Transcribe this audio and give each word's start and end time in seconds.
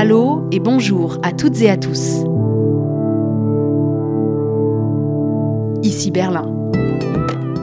Allô 0.00 0.48
et 0.52 0.60
bonjour 0.60 1.18
à 1.24 1.32
toutes 1.32 1.60
et 1.60 1.68
à 1.68 1.76
tous. 1.76 2.22
Ici 5.82 6.12
Berlin. 6.12 6.46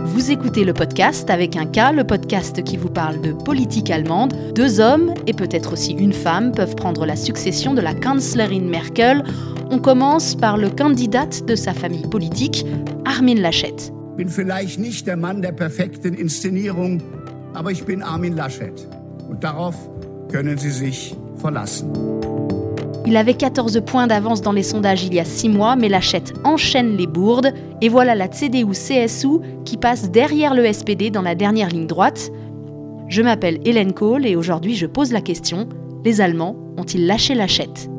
Vous 0.04 0.32
écoutez 0.32 0.66
le 0.66 0.74
podcast 0.74 1.30
avec 1.30 1.56
un 1.56 1.66
cas, 1.66 1.94
le 1.94 2.04
podcast 2.04 2.62
qui 2.62 2.76
vous 2.76 2.90
parle 2.90 3.22
de 3.22 3.32
politique 3.32 3.90
allemande. 3.90 4.34
Deux 4.54 4.82
hommes 4.82 5.14
et 5.28 5.32
peut-être 5.32 5.72
aussi 5.72 5.94
une 5.94 6.12
femme 6.12 6.52
peuvent 6.52 6.76
prendre 6.76 7.06
la 7.06 7.16
succession 7.16 7.74
de 7.74 7.80
la 7.80 7.94
Kanzlerin 7.94 8.68
Merkel. 8.68 9.24
On 9.72 9.80
commence 9.80 10.36
par 10.36 10.58
le 10.58 10.70
candidat 10.70 11.28
de 11.48 11.56
sa 11.56 11.74
famille 11.74 12.10
politique, 12.10 12.66
Armin 13.06 13.36
Laschet. 13.36 13.94
bin 14.18 14.28
vielleicht 14.28 14.78
nicht 14.78 15.08
der 15.08 15.16
Mann 15.16 15.42
der 15.42 15.54
perfekten 15.54 16.14
Inszenierung, 16.14 17.02
aber 17.54 17.72
ich 17.72 17.86
bin 17.86 18.02
Armin 18.02 18.36
Laschet. 18.36 18.74
Und 19.30 19.42
darauf 19.42 19.76
können 20.30 20.58
Sie 20.58 20.72
sich 20.72 21.16
Il 23.08 23.18
avait 23.18 23.36
14 23.36 23.82
points 23.86 24.08
d'avance 24.08 24.42
dans 24.42 24.52
les 24.52 24.64
sondages 24.64 25.04
il 25.04 25.14
y 25.14 25.20
a 25.20 25.26
6 25.26 25.50
mois, 25.50 25.76
mais 25.76 25.90
Lachette 25.90 26.34
enchaîne 26.44 26.98
les 26.98 27.08
bourdes. 27.08 27.54
Et 27.82 27.90
voilà 27.90 28.16
la 28.16 28.28
CDU-CSU 28.28 29.42
qui 29.64 29.78
passe 29.78 30.10
derrière 30.10 30.56
le 30.56 30.72
SPD 30.72 31.12
dans 31.12 31.22
la 31.22 31.36
dernière 31.36 31.70
ligne 31.70 31.88
droite. 31.88 32.32
Je 33.08 33.22
m'appelle 33.22 33.60
Hélène 33.64 33.94
Kohl 33.94 34.26
et 34.26 34.36
aujourd'hui 34.36 34.76
je 34.76 34.88
pose 34.88 35.12
la 35.12 35.22
question 35.22 35.68
les 36.04 36.22
Allemands 36.22 36.56
ont-ils 36.78 37.08
lâché 37.08 37.34
Lachette 37.34 37.90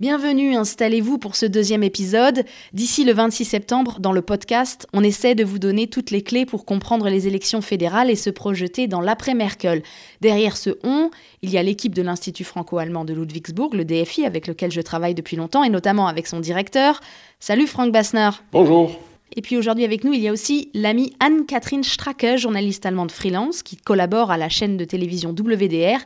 Bienvenue, 0.00 0.54
installez-vous 0.54 1.18
pour 1.18 1.34
ce 1.34 1.44
deuxième 1.44 1.82
épisode. 1.82 2.44
D'ici 2.72 3.04
le 3.04 3.12
26 3.12 3.44
septembre, 3.44 3.98
dans 3.98 4.12
le 4.12 4.22
podcast, 4.22 4.86
on 4.92 5.02
essaie 5.02 5.34
de 5.34 5.42
vous 5.42 5.58
donner 5.58 5.88
toutes 5.88 6.12
les 6.12 6.22
clés 6.22 6.46
pour 6.46 6.64
comprendre 6.64 7.08
les 7.08 7.26
élections 7.26 7.60
fédérales 7.62 8.08
et 8.08 8.14
se 8.14 8.30
projeter 8.30 8.86
dans 8.86 9.00
l'après-Merkel. 9.00 9.82
Derrière 10.20 10.56
ce 10.56 10.70
on, 10.84 11.10
il 11.42 11.50
y 11.50 11.58
a 11.58 11.64
l'équipe 11.64 11.96
de 11.96 12.02
l'Institut 12.02 12.44
franco-allemand 12.44 13.04
de 13.04 13.12
Ludwigsburg, 13.12 13.74
le 13.74 13.84
DFI, 13.84 14.24
avec 14.24 14.46
lequel 14.46 14.70
je 14.70 14.80
travaille 14.82 15.16
depuis 15.16 15.36
longtemps, 15.36 15.64
et 15.64 15.68
notamment 15.68 16.06
avec 16.06 16.28
son 16.28 16.38
directeur. 16.38 17.00
Salut 17.40 17.66
Frank 17.66 17.90
Bassner. 17.90 18.30
Bonjour. 18.52 19.00
Et 19.36 19.42
puis 19.42 19.56
aujourd'hui 19.56 19.84
avec 19.84 20.04
nous, 20.04 20.12
il 20.12 20.20
y 20.20 20.28
a 20.28 20.32
aussi 20.32 20.70
l'amie 20.74 21.12
Anne-Catherine 21.20 21.84
Stracke, 21.84 22.36
journaliste 22.36 22.86
allemande 22.86 23.10
freelance, 23.10 23.62
qui 23.62 23.76
collabore 23.76 24.30
à 24.30 24.36
la 24.36 24.48
chaîne 24.48 24.76
de 24.76 24.84
télévision 24.84 25.30
WDR 25.30 26.00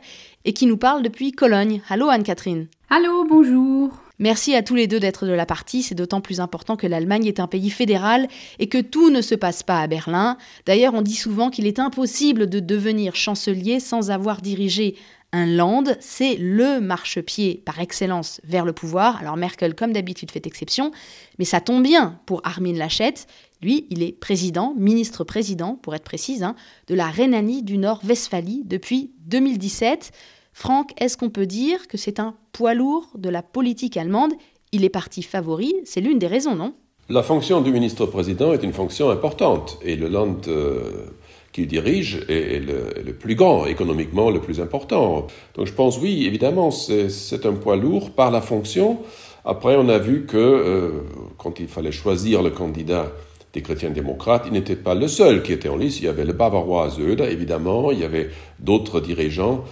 et 0.45 0.53
qui 0.53 0.65
nous 0.65 0.77
parle 0.77 1.03
depuis 1.03 1.31
Cologne. 1.31 1.81
Allô 1.89 2.09
Anne-Catherine. 2.09 2.67
Allô, 2.89 3.25
bonjour. 3.27 3.89
Merci 4.19 4.55
à 4.55 4.61
tous 4.61 4.75
les 4.75 4.87
deux 4.87 4.99
d'être 4.99 5.25
de 5.25 5.31
la 5.31 5.45
partie, 5.45 5.81
c'est 5.81 5.95
d'autant 5.95 6.21
plus 6.21 6.39
important 6.39 6.75
que 6.75 6.85
l'Allemagne 6.85 7.25
est 7.25 7.39
un 7.39 7.47
pays 7.47 7.71
fédéral 7.71 8.27
et 8.59 8.69
que 8.69 8.77
tout 8.77 9.09
ne 9.09 9.21
se 9.21 9.33
passe 9.33 9.63
pas 9.63 9.81
à 9.81 9.87
Berlin. 9.87 10.37
D'ailleurs, 10.67 10.93
on 10.93 11.01
dit 11.01 11.15
souvent 11.15 11.49
qu'il 11.49 11.65
est 11.65 11.79
impossible 11.79 12.47
de 12.47 12.59
devenir 12.59 13.15
chancelier 13.15 13.79
sans 13.79 14.11
avoir 14.11 14.41
dirigé 14.41 14.95
un 15.33 15.47
land, 15.47 15.83
c'est 15.99 16.35
le 16.35 16.79
marchepied 16.79 17.61
par 17.65 17.79
excellence 17.79 18.39
vers 18.43 18.63
le 18.63 18.71
pouvoir. 18.71 19.17
Alors 19.17 19.35
Merkel, 19.35 19.73
comme 19.73 19.91
d'habitude, 19.91 20.31
fait 20.31 20.45
exception, 20.45 20.91
mais 21.39 21.45
ça 21.45 21.59
tombe 21.59 21.83
bien 21.83 22.19
pour 22.25 22.41
Armin 22.45 22.73
Laschet. 22.73 23.15
Lui, 23.61 23.87
il 23.89 24.03
est 24.03 24.11
président, 24.11 24.73
ministre-président, 24.77 25.75
pour 25.75 25.95
être 25.95 26.03
précise, 26.03 26.43
hein, 26.43 26.55
de 26.87 26.95
la 26.95 27.07
Rhénanie 27.07 27.63
du 27.63 27.77
Nord-Westphalie 27.77 28.61
depuis 28.63 29.11
2017. 29.25 30.11
Franck, 30.53 30.91
est-ce 31.01 31.17
qu'on 31.17 31.31
peut 31.31 31.47
dire 31.47 31.87
que 31.87 31.97
c'est 31.97 32.19
un 32.19 32.35
poids 32.51 32.75
lourd 32.75 33.09
de 33.17 33.29
la 33.29 33.41
politique 33.41 33.97
allemande? 33.97 34.33
Il 34.71 34.85
est 34.85 34.89
parti 34.89 35.23
favori, 35.23 35.73
c'est 35.83 36.01
l'une 36.01 36.19
des 36.19 36.27
raisons, 36.27 36.55
non? 36.55 36.75
La 37.09 37.23
fonction 37.23 37.61
du 37.61 37.71
ministre-président 37.71 38.53
est 38.53 38.63
une 38.63 38.71
fonction 38.71 39.09
importante 39.09 39.77
et 39.81 39.95
le 39.95 40.07
Land 40.07 40.41
euh, 40.47 41.07
qu'il 41.53 41.67
dirige 41.67 42.25
est, 42.27 42.59
le, 42.59 43.13
plus 43.13 43.35
grand, 43.35 43.65
économiquement 43.65 44.29
le 44.29 44.41
plus 44.41 44.59
important. 44.59 45.27
Donc 45.55 45.67
je 45.67 45.73
pense 45.73 45.97
oui, 45.99 46.25
évidemment, 46.25 46.71
c'est 46.71 47.45
un 47.45 47.53
poids 47.53 47.77
lourd 47.77 48.11
par 48.11 48.31
la 48.31 48.41
fonction. 48.41 48.99
Après, 49.45 49.75
on 49.77 49.87
a 49.87 49.97
vu 49.97 50.25
que 50.25 50.37
euh, 50.37 50.89
quand 51.37 51.59
il 51.59 51.67
fallait 51.67 51.91
choisir 51.91 52.41
le 52.41 52.49
candidat 52.49 53.11
des 53.53 53.61
chrétiens 53.61 53.91
démocrates, 53.91 54.43
il 54.47 54.53
n'était 54.53 54.75
pas 54.75 54.95
le 54.95 55.07
seul 55.07 55.43
qui 55.43 55.53
était 55.53 55.69
en 55.69 55.77
liste. 55.77 55.99
Il 55.99 56.05
y 56.05 56.07
avait 56.07 56.25
le 56.25 56.33
bavarois 56.33 56.89
Söder, 56.89 57.25
évidemment, 57.29 57.91
il 57.91 57.99
y 57.99 58.03
avait 58.03 58.29
d'autres 58.59 58.99
dirigeants 58.99 59.63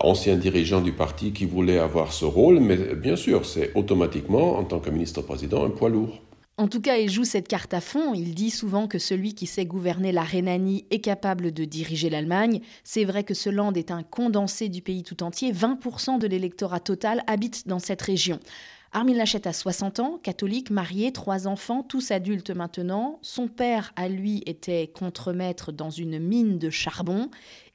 ancien 0.00 0.36
dirigeant 0.36 0.80
du 0.80 0.92
parti 0.92 1.32
qui 1.32 1.46
voulait 1.46 1.78
avoir 1.78 2.12
ce 2.12 2.24
rôle, 2.24 2.60
mais 2.60 2.76
bien 2.76 3.16
sûr, 3.16 3.44
c'est 3.44 3.72
automatiquement, 3.74 4.58
en 4.58 4.64
tant 4.64 4.78
que 4.78 4.90
ministre-président, 4.90 5.64
un 5.64 5.70
poids 5.70 5.88
lourd. 5.88 6.20
En 6.60 6.68
tout 6.68 6.82
cas, 6.82 6.98
il 6.98 7.08
joue 7.08 7.24
cette 7.24 7.48
carte 7.48 7.72
à 7.72 7.80
fond. 7.80 8.12
Il 8.12 8.34
dit 8.34 8.50
souvent 8.50 8.86
que 8.86 8.98
celui 8.98 9.34
qui 9.34 9.46
sait 9.46 9.64
gouverner 9.64 10.12
la 10.12 10.20
Rhénanie 10.20 10.84
est 10.90 11.00
capable 11.00 11.52
de 11.52 11.64
diriger 11.64 12.10
l'Allemagne. 12.10 12.60
C'est 12.84 13.06
vrai 13.06 13.24
que 13.24 13.32
ce 13.32 13.48
land 13.48 13.72
est 13.72 13.90
un 13.90 14.02
condensé 14.02 14.68
du 14.68 14.82
pays 14.82 15.02
tout 15.02 15.22
entier. 15.22 15.54
20% 15.54 16.18
de 16.18 16.26
l'électorat 16.26 16.80
total 16.80 17.24
habite 17.26 17.66
dans 17.66 17.78
cette 17.78 18.02
région. 18.02 18.40
Armin 18.92 19.14
Laschet 19.14 19.48
a 19.48 19.54
60 19.54 20.00
ans, 20.00 20.20
catholique, 20.22 20.68
marié, 20.68 21.12
trois 21.12 21.46
enfants, 21.46 21.82
tous 21.82 22.10
adultes 22.10 22.50
maintenant. 22.50 23.20
Son 23.22 23.48
père, 23.48 23.94
à 23.96 24.10
lui, 24.10 24.42
était 24.44 24.88
contremaître 24.88 25.72
dans 25.72 25.88
une 25.88 26.18
mine 26.18 26.58
de 26.58 26.68
charbon. 26.68 27.30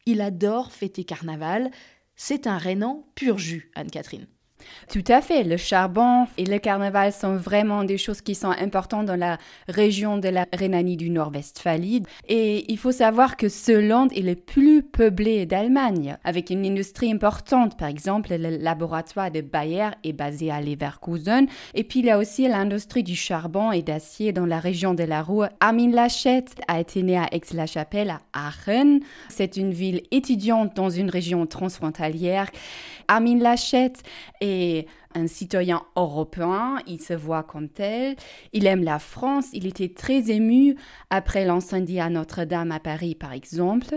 Il 0.06 0.22
adore 0.22 0.72
fêter 0.72 1.06
carnaval. 1.06 1.72
C'est 2.16 2.46
un 2.46 2.60
Rhénan 2.60 3.08
pur 3.16 3.40
jus, 3.40 3.72
Anne-Catherine. 3.74 4.28
Tout 4.92 5.04
à 5.08 5.22
fait. 5.22 5.44
Le 5.44 5.58
charbon 5.58 6.28
et 6.38 6.46
le 6.46 6.60
carnaval 6.60 7.12
sont 7.12 7.36
vraiment 7.36 7.84
des 7.84 7.98
choses 7.98 8.22
qui 8.22 8.36
sont 8.36 8.52
importantes 8.52 9.06
dans 9.06 9.20
la 9.20 9.38
région 9.68 10.18
de 10.18 10.30
la 10.30 10.46
Rhénanie 10.54 10.98
du 10.98 11.10
Nord-Westphalie. 11.10 12.04
Et 12.28 12.72
il 12.72 12.78
faut 12.78 12.92
savoir 12.92 13.38
que 13.38 13.50
ce 13.50 13.72
land 13.72 14.08
est 14.10 14.22
le 14.22 14.36
plus 14.36 14.84
peuplé 14.84 15.46
d'Allemagne, 15.46 16.18
avec 16.24 16.50
une 16.50 16.66
industrie 16.66 17.12
importante. 17.12 17.78
Par 17.78 17.88
exemple, 17.88 18.36
le 18.36 18.58
laboratoire 18.58 19.32
de 19.32 19.42
Bayer 19.42 19.90
est 20.04 20.14
basé 20.14 20.52
à 20.52 20.62
Leverkusen. 20.62 21.48
Et 21.74 21.84
puis, 21.84 22.00
il 22.00 22.06
y 22.06 22.12
a 22.12 22.18
aussi 22.18 22.48
l'industrie 22.48 23.04
du 23.04 23.16
charbon 23.16 23.72
et 23.72 23.82
d'acier 23.82 24.32
dans 24.32 24.46
la 24.46 24.60
région 24.60 24.94
de 24.94 25.04
la 25.04 25.22
Ruhr. 25.22 25.50
Armin 25.60 25.92
Laschet 25.92 26.46
a 26.68 26.80
été 26.80 27.04
né 27.04 27.18
à 27.18 27.28
Aix-la-Chapelle, 27.32 28.18
à 28.34 28.48
Aachen. 28.48 29.00
C'est 29.30 29.58
une 29.58 29.74
ville 29.74 30.02
étudiante 30.12 30.76
dans 30.76 30.90
une 30.90 31.10
région 31.10 31.46
transfrontalière. 31.46 32.50
Armin 33.08 33.40
Laschet 33.40 33.94
est 34.42 34.55
et 34.56 34.88
un 35.16 35.28
citoyen 35.28 35.82
européen, 35.96 36.78
il 36.86 37.02
se 37.02 37.14
voit 37.14 37.44
comme 37.44 37.70
tel, 37.70 38.16
il 38.54 38.68
aime 38.68 38.84
la 38.84 39.00
France, 39.00 39.48
il 39.54 39.66
était 39.66 39.90
très 39.90 40.30
ému 40.30 40.76
après 41.10 41.46
l'incendie 41.46 42.00
à 42.00 42.10
Notre-Dame 42.10 42.72
à 42.72 42.80
Paris 42.80 43.16
par 43.16 43.34
exemple. 43.34 43.96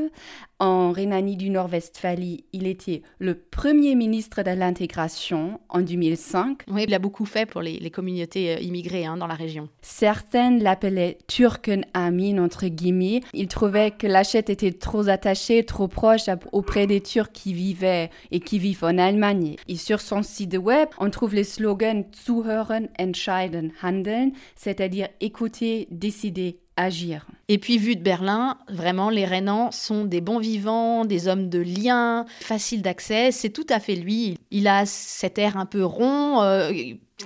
En 0.61 0.91
Rhénanie 0.91 1.37
du 1.37 1.51
Nord-Westphalie, 1.51 2.45
il 2.53 2.67
était 2.67 3.03
le 3.21 3.37
premier 3.37 3.95
ministre 3.95 4.43
de 4.43 4.51
l'intégration 4.51 5.61
en 5.69 5.83
2005. 5.83 6.63
Oui, 6.67 6.85
il 6.89 6.95
a 6.95 6.99
beaucoup 6.99 7.27
fait 7.27 7.47
pour 7.47 7.63
les, 7.63 7.79
les 7.79 7.91
communautés 7.91 8.57
euh, 8.57 8.61
immigrées 8.61 9.07
hein, 9.07 9.17
dans 9.17 9.29
la 9.29 9.37
région. 9.37 9.69
Certaines 9.83 10.61
l'appelaient 10.61 11.19
Turken 11.29 11.85
Amin, 11.95 12.39
entre 12.39 12.67
guillemets. 12.67 13.21
Il 13.35 13.47
trouvait 13.47 13.93
que 13.93 14.09
Lachette 14.09 14.51
était 14.51 14.73
trop 14.73 15.09
attaché, 15.09 15.63
trop 15.63 15.87
proche 15.87 16.23
auprès 16.51 16.89
des 16.89 17.01
Turcs 17.01 17.31
qui 17.33 17.53
vivaient 17.53 18.11
et 18.33 18.41
qui 18.41 18.59
vivent 18.59 18.83
en 18.83 18.99
Allemagne. 18.99 19.55
Et 19.69 19.77
sur 19.77 20.01
son 20.01 20.25
site 20.25 20.57
web, 20.57 20.89
on 20.99 21.08
trouve 21.11 21.35
les 21.35 21.45
slogans 21.45 22.05
Zuhören, 22.25 22.89
Entscheiden, 22.99 23.73
Handeln, 23.83 24.33
c'est-à-dire 24.57 25.09
écouter, 25.21 25.89
décider, 25.91 26.59
agir. 26.77 27.27
Et 27.49 27.59
puis, 27.59 27.79
vu 27.79 27.97
de 27.97 28.03
Berlin, 28.03 28.57
vraiment, 28.69 29.11
les 29.11 29.25
Rhénans 29.25 29.71
sont 29.73 30.05
des 30.05 30.21
bons 30.21 30.39
vivants, 30.39 31.05
des 31.05 31.29
hommes 31.29 31.49
de 31.49 31.59
lien, 31.59 32.25
faciles 32.41 32.83
d'accès. 32.83 33.33
C'est 33.33 33.51
tout 33.51 33.67
à 33.69 33.81
fait 33.81 33.97
lui. 33.97 34.39
Il 34.51 34.69
a 34.69 34.87
cet 34.87 35.39
air 35.39 35.57
un 35.57 35.67
peu 35.67 35.85
rond. 35.85 36.41
Euh, 36.43 36.73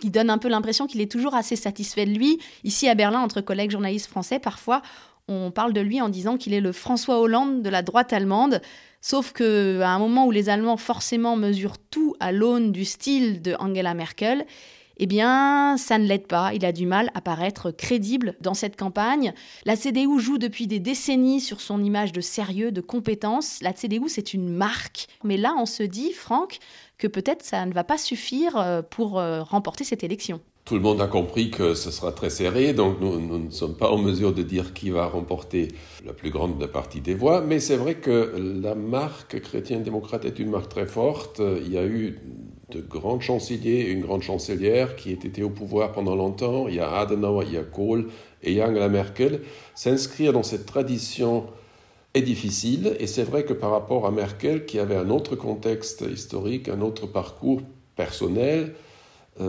qui 0.00 0.10
donne 0.10 0.30
un 0.30 0.38
peu 0.38 0.48
l'impression 0.48 0.86
qu'il 0.86 1.02
est 1.02 1.10
toujours 1.10 1.34
assez 1.34 1.54
satisfait 1.54 2.06
de 2.06 2.12
lui. 2.12 2.38
Ici 2.64 2.88
à 2.88 2.94
Berlin, 2.94 3.20
entre 3.20 3.42
collègues 3.42 3.70
journalistes 3.70 4.08
français, 4.08 4.38
parfois, 4.38 4.80
on 5.28 5.50
parle 5.50 5.72
de 5.72 5.80
lui 5.80 6.00
en 6.00 6.08
disant 6.08 6.36
qu'il 6.36 6.54
est 6.54 6.60
le 6.60 6.72
François 6.72 7.20
Hollande 7.20 7.62
de 7.62 7.68
la 7.68 7.82
droite 7.82 8.12
allemande. 8.12 8.60
Sauf 9.02 9.32
que 9.32 9.80
à 9.80 9.90
un 9.90 9.98
moment 9.98 10.26
où 10.26 10.30
les 10.30 10.48
Allemands 10.48 10.76
forcément 10.76 11.36
mesurent 11.36 11.78
tout 11.90 12.14
à 12.20 12.30
l'aune 12.30 12.70
du 12.70 12.84
style 12.84 13.42
de 13.42 13.56
Angela 13.58 13.94
Merkel, 13.94 14.46
eh 14.98 15.06
bien, 15.06 15.76
ça 15.78 15.98
ne 15.98 16.06
l'aide 16.06 16.28
pas. 16.28 16.54
Il 16.54 16.64
a 16.64 16.70
du 16.70 16.86
mal 16.86 17.10
à 17.14 17.20
paraître 17.20 17.72
crédible 17.72 18.36
dans 18.40 18.54
cette 18.54 18.76
campagne. 18.76 19.34
La 19.64 19.74
CDU 19.74 20.20
joue 20.20 20.38
depuis 20.38 20.68
des 20.68 20.78
décennies 20.78 21.40
sur 21.40 21.60
son 21.60 21.82
image 21.82 22.12
de 22.12 22.20
sérieux, 22.20 22.70
de 22.70 22.80
compétence. 22.80 23.58
La 23.62 23.72
CDU, 23.72 24.08
c'est 24.08 24.32
une 24.32 24.48
marque. 24.48 25.08
Mais 25.24 25.36
là, 25.36 25.54
on 25.58 25.66
se 25.66 25.82
dit, 25.82 26.12
Franck, 26.12 26.58
que 26.98 27.08
peut-être 27.08 27.44
ça 27.44 27.66
ne 27.66 27.72
va 27.72 27.82
pas 27.82 27.98
suffire 27.98 28.56
euh, 28.56 28.82
pour 28.82 29.18
euh, 29.18 29.42
remporter 29.42 29.82
cette 29.82 30.04
élection. 30.04 30.40
Tout 30.64 30.74
le 30.74 30.80
monde 30.80 31.00
a 31.00 31.08
compris 31.08 31.50
que 31.50 31.74
ce 31.74 31.90
sera 31.90 32.12
très 32.12 32.30
serré, 32.30 32.72
donc 32.72 33.00
nous, 33.00 33.18
ne 33.38 33.50
sommes 33.50 33.74
pas 33.74 33.90
en 33.90 33.98
mesure 33.98 34.32
de 34.32 34.44
dire 34.44 34.72
qui 34.72 34.90
va 34.90 35.06
remporter 35.06 35.68
la 36.06 36.12
plus 36.12 36.30
grande 36.30 36.64
partie 36.68 37.00
des 37.00 37.14
voix, 37.14 37.40
mais 37.40 37.58
c'est 37.58 37.76
vrai 37.76 37.96
que 37.96 38.32
la 38.62 38.76
marque 38.76 39.40
chrétienne-démocrate 39.40 40.24
est 40.24 40.38
une 40.38 40.50
marque 40.50 40.68
très 40.68 40.86
forte. 40.86 41.40
Il 41.40 41.72
y 41.72 41.78
a 41.78 41.84
eu 41.84 42.20
de 42.70 42.80
grands 42.80 43.18
chanceliers, 43.18 43.80
une 43.80 44.02
grande 44.02 44.22
chancelière 44.22 44.94
qui 44.94 45.10
était 45.10 45.42
au 45.42 45.50
pouvoir 45.50 45.90
pendant 45.90 46.14
longtemps. 46.14 46.68
Il 46.68 46.76
y 46.76 46.80
a 46.80 46.90
Adenauer, 46.90 47.46
il 47.48 47.54
y 47.54 47.58
a 47.58 47.64
Kohl 47.64 48.08
et 48.42 48.62
Angela 48.62 48.88
Merkel. 48.88 49.40
S'inscrire 49.74 50.32
dans 50.32 50.44
cette 50.44 50.64
tradition 50.64 51.44
est 52.14 52.22
difficile. 52.22 52.96
Et 53.00 53.08
c'est 53.08 53.24
vrai 53.24 53.44
que 53.44 53.52
par 53.52 53.72
rapport 53.72 54.06
à 54.06 54.10
Merkel, 54.10 54.64
qui 54.64 54.78
avait 54.78 54.96
un 54.96 55.10
autre 55.10 55.34
contexte 55.34 56.04
historique, 56.10 56.68
un 56.68 56.80
autre 56.80 57.06
parcours 57.06 57.60
personnel, 57.96 58.74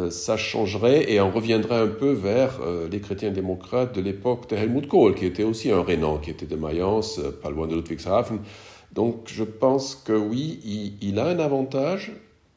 ça 0.09 0.37
changerait 0.37 1.11
et 1.11 1.19
on 1.19 1.29
reviendrait 1.29 1.75
un 1.75 1.87
peu 1.87 2.11
vers 2.11 2.59
euh, 2.61 2.87
les 2.89 3.01
chrétiens 3.01 3.31
démocrates 3.31 3.93
de 3.93 4.01
l'époque 4.01 4.49
de 4.49 4.55
Helmut 4.55 4.87
Kohl, 4.87 5.13
qui 5.13 5.25
était 5.25 5.43
aussi 5.43 5.71
un 5.71 5.83
Rénan, 5.83 6.19
qui 6.19 6.29
était 6.29 6.45
de 6.45 6.55
Mayence, 6.55 7.19
euh, 7.19 7.31
pas 7.31 7.49
loin 7.49 7.67
de 7.67 7.75
Ludwigshafen. 7.75 8.39
Donc 8.93 9.23
je 9.25 9.43
pense 9.43 9.95
que 9.95 10.13
oui, 10.13 10.59
il, 10.63 10.93
il 11.01 11.19
a 11.19 11.25
un 11.25 11.39
avantage 11.39 12.13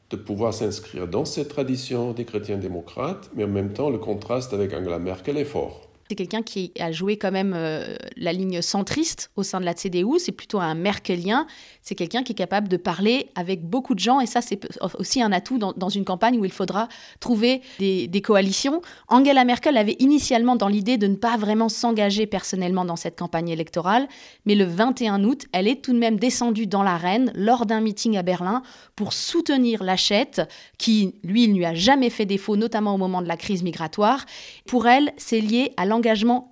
de 0.09 0.15
pouvoir 0.15 0.53
s'inscrire 0.53 1.07
dans 1.07 1.25
cette 1.25 1.49
tradition 1.49 2.13
des 2.13 2.23
chrétiens 2.23 2.57
démocrates, 2.57 3.29
mais 3.35 3.43
en 3.43 3.49
même 3.49 3.73
temps 3.73 3.89
le 3.89 3.97
contraste 3.97 4.53
avec 4.53 4.73
Angela 4.73 4.99
Merkel 4.99 5.37
est 5.37 5.45
fort. 5.45 5.86
C'est 6.09 6.15
quelqu'un 6.15 6.41
qui 6.41 6.71
a 6.79 6.91
joué 6.91 7.17
quand 7.17 7.31
même 7.31 7.53
euh, 7.53 7.95
la 8.15 8.31
ligne 8.31 8.61
centriste 8.61 9.29
au 9.35 9.43
sein 9.43 9.59
de 9.59 9.65
la 9.65 9.73
CDU. 9.73 10.19
C'est 10.19 10.31
plutôt 10.31 10.59
un 10.59 10.73
Merkelien. 10.73 11.47
C'est 11.81 11.95
quelqu'un 11.95 12.23
qui 12.23 12.31
est 12.31 12.35
capable 12.35 12.69
de 12.69 12.77
parler 12.77 13.29
avec 13.35 13.65
beaucoup 13.65 13.93
de 13.93 13.99
gens. 13.99 14.21
Et 14.21 14.25
ça, 14.25 14.41
c'est 14.41 14.59
aussi 14.97 15.21
un 15.21 15.33
atout 15.33 15.57
dans, 15.57 15.89
une 15.89 16.05
campagne 16.05 16.39
où 16.39 16.45
il 16.45 16.51
faudra 16.51 16.87
trouver 17.19 17.61
des, 17.79 18.21
coalitions. 18.23 18.81
Angela 19.09 19.43
Merkel 19.43 19.77
avait 19.77 19.97
initialement 19.99 20.55
dans 20.55 20.67
l'idée 20.67 20.97
de 20.97 21.07
ne 21.07 21.15
pas 21.15 21.37
vraiment 21.37 21.69
s'engager 21.69 22.25
personnellement 22.25 22.85
dans 22.85 22.95
cette 22.95 23.17
campagne 23.17 23.49
électorale. 23.49 24.07
Mais 24.45 24.55
le 24.55 24.63
21 24.63 25.23
août, 25.25 25.45
elle 25.51 25.67
est 25.67 25.81
tout 25.81 25.93
de 25.93 25.99
même 25.99 26.17
descendue 26.17 26.67
dans 26.67 26.83
l'arène 26.83 27.31
lors 27.35 27.65
d'un 27.65 27.81
meeting 27.81 28.17
à 28.17 28.23
Berlin 28.23 28.63
pour 28.95 29.13
soutenir 29.13 29.83
Lachette, 29.83 30.41
qui, 30.77 31.15
lui, 31.23 31.43
il 31.43 31.53
ne 31.53 31.57
lui 31.57 31.65
a 31.65 31.73
jamais 31.73 32.09
fait 32.09 32.25
défaut, 32.25 32.55
notamment 32.55 32.95
au 32.95 32.97
moment 32.97 33.21
de 33.21 33.27
la 33.27 33.37
crise 33.37 33.61
migratoire. 33.61 34.25
Pour 34.65 34.87
elle, 34.87 35.11
c'est 35.17 35.41
lié 35.41 35.73
à 35.77 35.85
l'engagement 35.85 35.96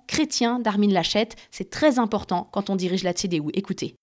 chrétien 0.06 0.60
d'Armin 0.60 0.92
Laschet. 0.92 1.28
C'est 1.50 1.70
très 1.70 1.98
important 1.98 2.48
quand 2.52 2.70
on 2.70 2.76
dirige 2.76 3.02
la 3.04 3.12
CDU. 3.12 3.50
Écoutez. 3.54 3.96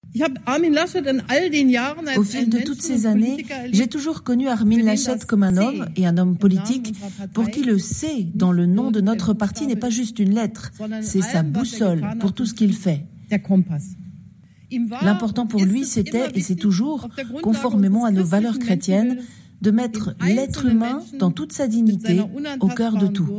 Au 2.18 2.24
fil 2.24 2.50
de 2.50 2.60
toutes 2.60 2.82
ces 2.82 3.06
années, 3.06 3.46
j'ai 3.72 3.88
toujours 3.88 4.24
connu 4.24 4.48
Armin 4.48 4.84
Laschet 4.84 5.20
comme 5.28 5.44
un 5.44 5.58
homme 5.58 5.88
et 5.96 6.06
un 6.06 6.18
homme 6.18 6.38
politique 6.38 6.94
pour 7.34 7.50
qui 7.50 7.64
le 7.64 7.80
C 7.80 8.28
dans 8.34 8.52
le 8.52 8.66
nom 8.66 8.92
de 8.92 9.02
notre 9.02 9.34
parti 9.34 9.68
n'est 9.68 9.76
pas 9.76 9.90
juste 9.90 10.20
une 10.20 10.34
lettre, 10.34 10.72
c'est 11.02 11.22
sa 11.22 11.44
boussole 11.44 12.04
pour 12.20 12.34
tout 12.34 12.46
ce 12.46 12.54
qu'il 12.54 12.74
fait. 12.74 13.06
L'important 15.02 15.46
pour 15.46 15.64
lui, 15.64 15.86
c'était, 15.86 16.32
et 16.34 16.42
c'est 16.42 16.56
toujours, 16.56 17.08
conformément 17.42 18.06
à 18.06 18.12
nos 18.12 18.24
valeurs 18.24 18.60
chrétiennes, 18.60 19.20
de 19.62 19.72
mettre 19.72 20.14
l'être 20.26 20.66
humain 20.66 21.02
dans 21.20 21.32
toute 21.32 21.54
sa 21.54 21.68
dignité 21.68 22.22
au 22.60 22.68
cœur 22.68 22.98
de 22.98 23.08
tout. 23.08 23.30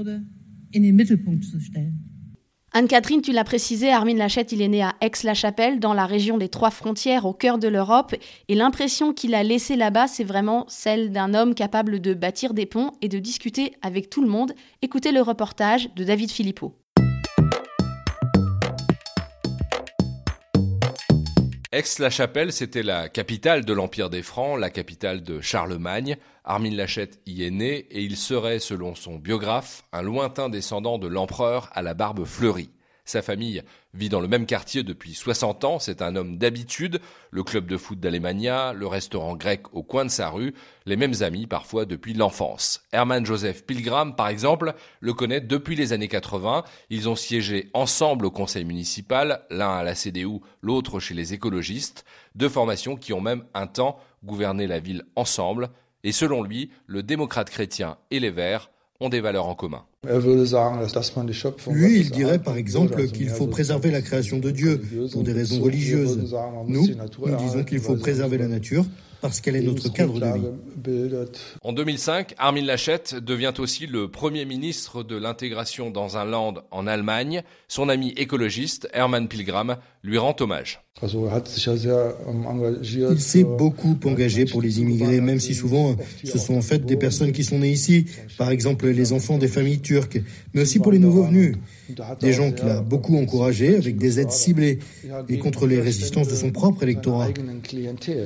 Anne-Catherine, 2.76 3.23
tu 3.23 3.31
l'as 3.31 3.44
précisé, 3.44 3.93
Armin 3.93 4.17
Lachette, 4.17 4.50
il 4.50 4.61
est 4.61 4.67
né 4.67 4.82
à 4.82 4.97
Aix-la-Chapelle, 5.00 5.79
dans 5.79 5.94
la 5.94 6.06
région 6.06 6.38
des 6.38 6.49
Trois 6.49 6.73
Frontières, 6.73 7.25
au 7.25 7.32
cœur 7.32 7.59
de 7.59 7.69
l'Europe. 7.69 8.17
Et 8.49 8.56
l'impression 8.56 9.12
qu'il 9.12 9.37
a 9.37 9.44
laissée 9.44 9.76
là-bas, 9.76 10.09
c'est 10.09 10.25
vraiment 10.25 10.65
celle 10.67 11.12
d'un 11.12 11.35
homme 11.35 11.55
capable 11.55 12.00
de 12.00 12.15
bâtir 12.15 12.53
des 12.53 12.67
ponts 12.67 12.91
et 13.00 13.09
de 13.09 13.21
discuter 13.21 13.75
avec 13.81 14.11
tout 14.11 14.23
le 14.23 14.29
monde. 14.29 14.55
Écoutez 14.82 15.12
le 15.12 15.23
reportage 15.23 15.88
de 15.94 16.03
David 16.03 16.32
Philippot. 16.32 16.77
Aix-la-Chapelle, 21.70 22.53
c'était 22.53 22.82
la 22.82 23.09
capitale 23.09 23.65
de 23.65 23.73
l'Empire 23.73 24.11
des 24.11 24.23
Francs, 24.23 24.59
la 24.59 24.70
capitale 24.70 25.23
de 25.23 25.41
Charlemagne. 25.41 26.17
Armin 26.44 26.70
Lachette 26.70 27.20
y 27.26 27.44
est 27.44 27.50
né 27.50 27.87
et 27.91 28.02
il 28.02 28.17
serait, 28.17 28.58
selon 28.58 28.94
son 28.94 29.17
biographe, 29.17 29.85
un 29.93 30.02
lointain 30.02 30.50
descendant 30.50 30.99
de 30.99 31.08
l'empereur 31.08 31.70
à 31.73 31.81
la 31.81 31.94
barbe 31.94 32.25
fleurie. 32.25 32.70
Sa 33.06 33.20
famille 33.20 33.62
vit 33.93 34.08
dans 34.08 34.20
le 34.20 34.29
même 34.29 34.46
quartier 34.46 34.82
depuis 34.82 35.12
60 35.12 35.64
ans, 35.64 35.79
c'est 35.79 36.00
un 36.00 36.17
homme 36.17 36.38
d'habitude, 36.38 37.00
le 37.31 37.43
club 37.43 37.67
de 37.67 37.76
foot 37.76 38.00
d'Alemania, 38.00 38.73
le 38.73 38.87
restaurant 38.87 39.37
grec 39.37 39.75
au 39.75 39.82
coin 39.82 40.06
de 40.06 40.11
sa 40.11 40.31
rue, 40.31 40.55
les 40.87 40.96
mêmes 40.96 41.23
amis 41.23 41.46
parfois 41.46 41.85
depuis 41.85 42.14
l'enfance. 42.14 42.82
Hermann 42.93 43.26
Joseph 43.26 43.67
Pilgram, 43.67 44.17
par 44.17 44.29
exemple, 44.29 44.73
le 45.00 45.12
connaît 45.12 45.43
depuis 45.43 45.76
les 45.76 45.93
années 45.93 46.08
80, 46.08 46.64
ils 46.88 47.08
ont 47.08 47.14
siégé 47.14 47.70
ensemble 47.75 48.25
au 48.25 48.31
conseil 48.31 48.64
municipal, 48.64 49.43
l'un 49.50 49.76
à 49.76 49.82
la 49.82 49.94
CDU, 49.94 50.41
l'autre 50.62 50.99
chez 50.99 51.14
les 51.14 51.35
écologistes, 51.35 52.06
deux 52.35 52.49
formations 52.49 52.96
qui 52.96 53.12
ont 53.12 53.20
même 53.20 53.44
un 53.52 53.67
temps 53.67 53.99
gouverné 54.25 54.67
la 54.67 54.79
ville 54.79 55.05
ensemble, 55.14 55.69
et 56.05 56.12
selon 56.12 56.43
lui, 56.43 56.71
le 56.87 57.03
démocrate 57.03 57.51
chrétien 57.51 57.97
et 58.11 58.21
les 58.21 58.31
Verts 58.31 58.71
ont 59.01 59.09
des 59.09 59.21
valeurs 59.21 59.49
en 59.49 59.55
commun. 59.55 59.85
Lui, 60.05 62.01
il 62.01 62.11
dirait 62.11 62.39
par 62.39 62.56
exemple 62.56 63.09
qu'il 63.09 63.29
faut 63.29 63.49
préserver 63.49 63.91
la 63.91 64.03
création 64.03 64.39
de 64.39 64.51
Dieu 64.51 64.81
pour 65.12 65.25
des 65.25 65.33
raisons 65.33 65.61
religieuses. 65.61 66.33
Nous, 66.67 66.87
nous 67.27 67.37
disons 67.37 67.65
qu'il 67.65 67.81
faut 67.81 67.97
préserver 67.97 68.39
la 68.39 68.47
nature 68.49 68.85
parce 69.21 69.41
qu'elle 69.41 69.56
est 69.56 69.62
notre 69.62 69.89
cadre 69.89 70.21
de 70.21 70.27
vie. 70.27 71.31
En 71.62 71.73
2005, 71.73 72.35
Armin 72.37 72.62
Laschet 72.62 73.03
devient 73.23 73.55
aussi 73.59 73.87
le 73.87 74.09
Premier 74.09 74.45
ministre 74.45 75.03
de 75.03 75.17
l'intégration 75.17 75.91
dans 75.91 76.19
un 76.19 76.27
land 76.27 76.55
en 76.71 76.87
Allemagne. 76.87 77.43
Son 77.67 77.89
ami 77.89 78.11
écologiste, 78.19 78.87
Hermann 78.93 79.27
Pilgram, 79.27 79.79
lui 80.03 80.19
rend 80.19 80.37
hommage. 80.41 80.84
Il 83.11 83.20
s'est 83.20 83.44
beaucoup 83.44 83.99
engagé 84.05 84.44
pour 84.44 84.62
les 84.62 84.81
immigrés, 84.81 85.20
même 85.20 85.41
si 85.41 85.52
souvent 85.52 85.96
ce 86.23 86.38
sont 86.38 86.55
en 86.55 86.62
fait 86.62 86.87
des 86.87 86.96
personnes 86.96 87.32
qui 87.32 87.43
sont 87.43 87.58
nées 87.58 87.73
ici, 87.73 88.06
par 88.38 88.50
exemple 88.50 88.87
les 88.87 89.12
enfants 89.12 89.37
des 89.37 89.49
familles 89.49 89.81
turques, 89.81 90.23
mais 90.55 90.62
aussi 90.62 90.79
pour 90.79 90.93
les 90.93 91.00
nouveaux 91.00 91.25
venus. 91.25 91.56
Des 92.20 92.32
gens 92.32 92.52
qu'il 92.52 92.69
a 92.69 92.81
beaucoup 92.81 93.17
encouragés 93.19 93.76
avec 93.76 93.96
des 93.96 94.20
aides 94.20 94.31
ciblées 94.31 94.79
et 95.29 95.38
contre 95.38 95.67
les 95.67 95.81
résistances 95.81 96.29
de 96.29 96.37
son 96.37 96.50
propre 96.50 96.85
électorat. 96.85 97.29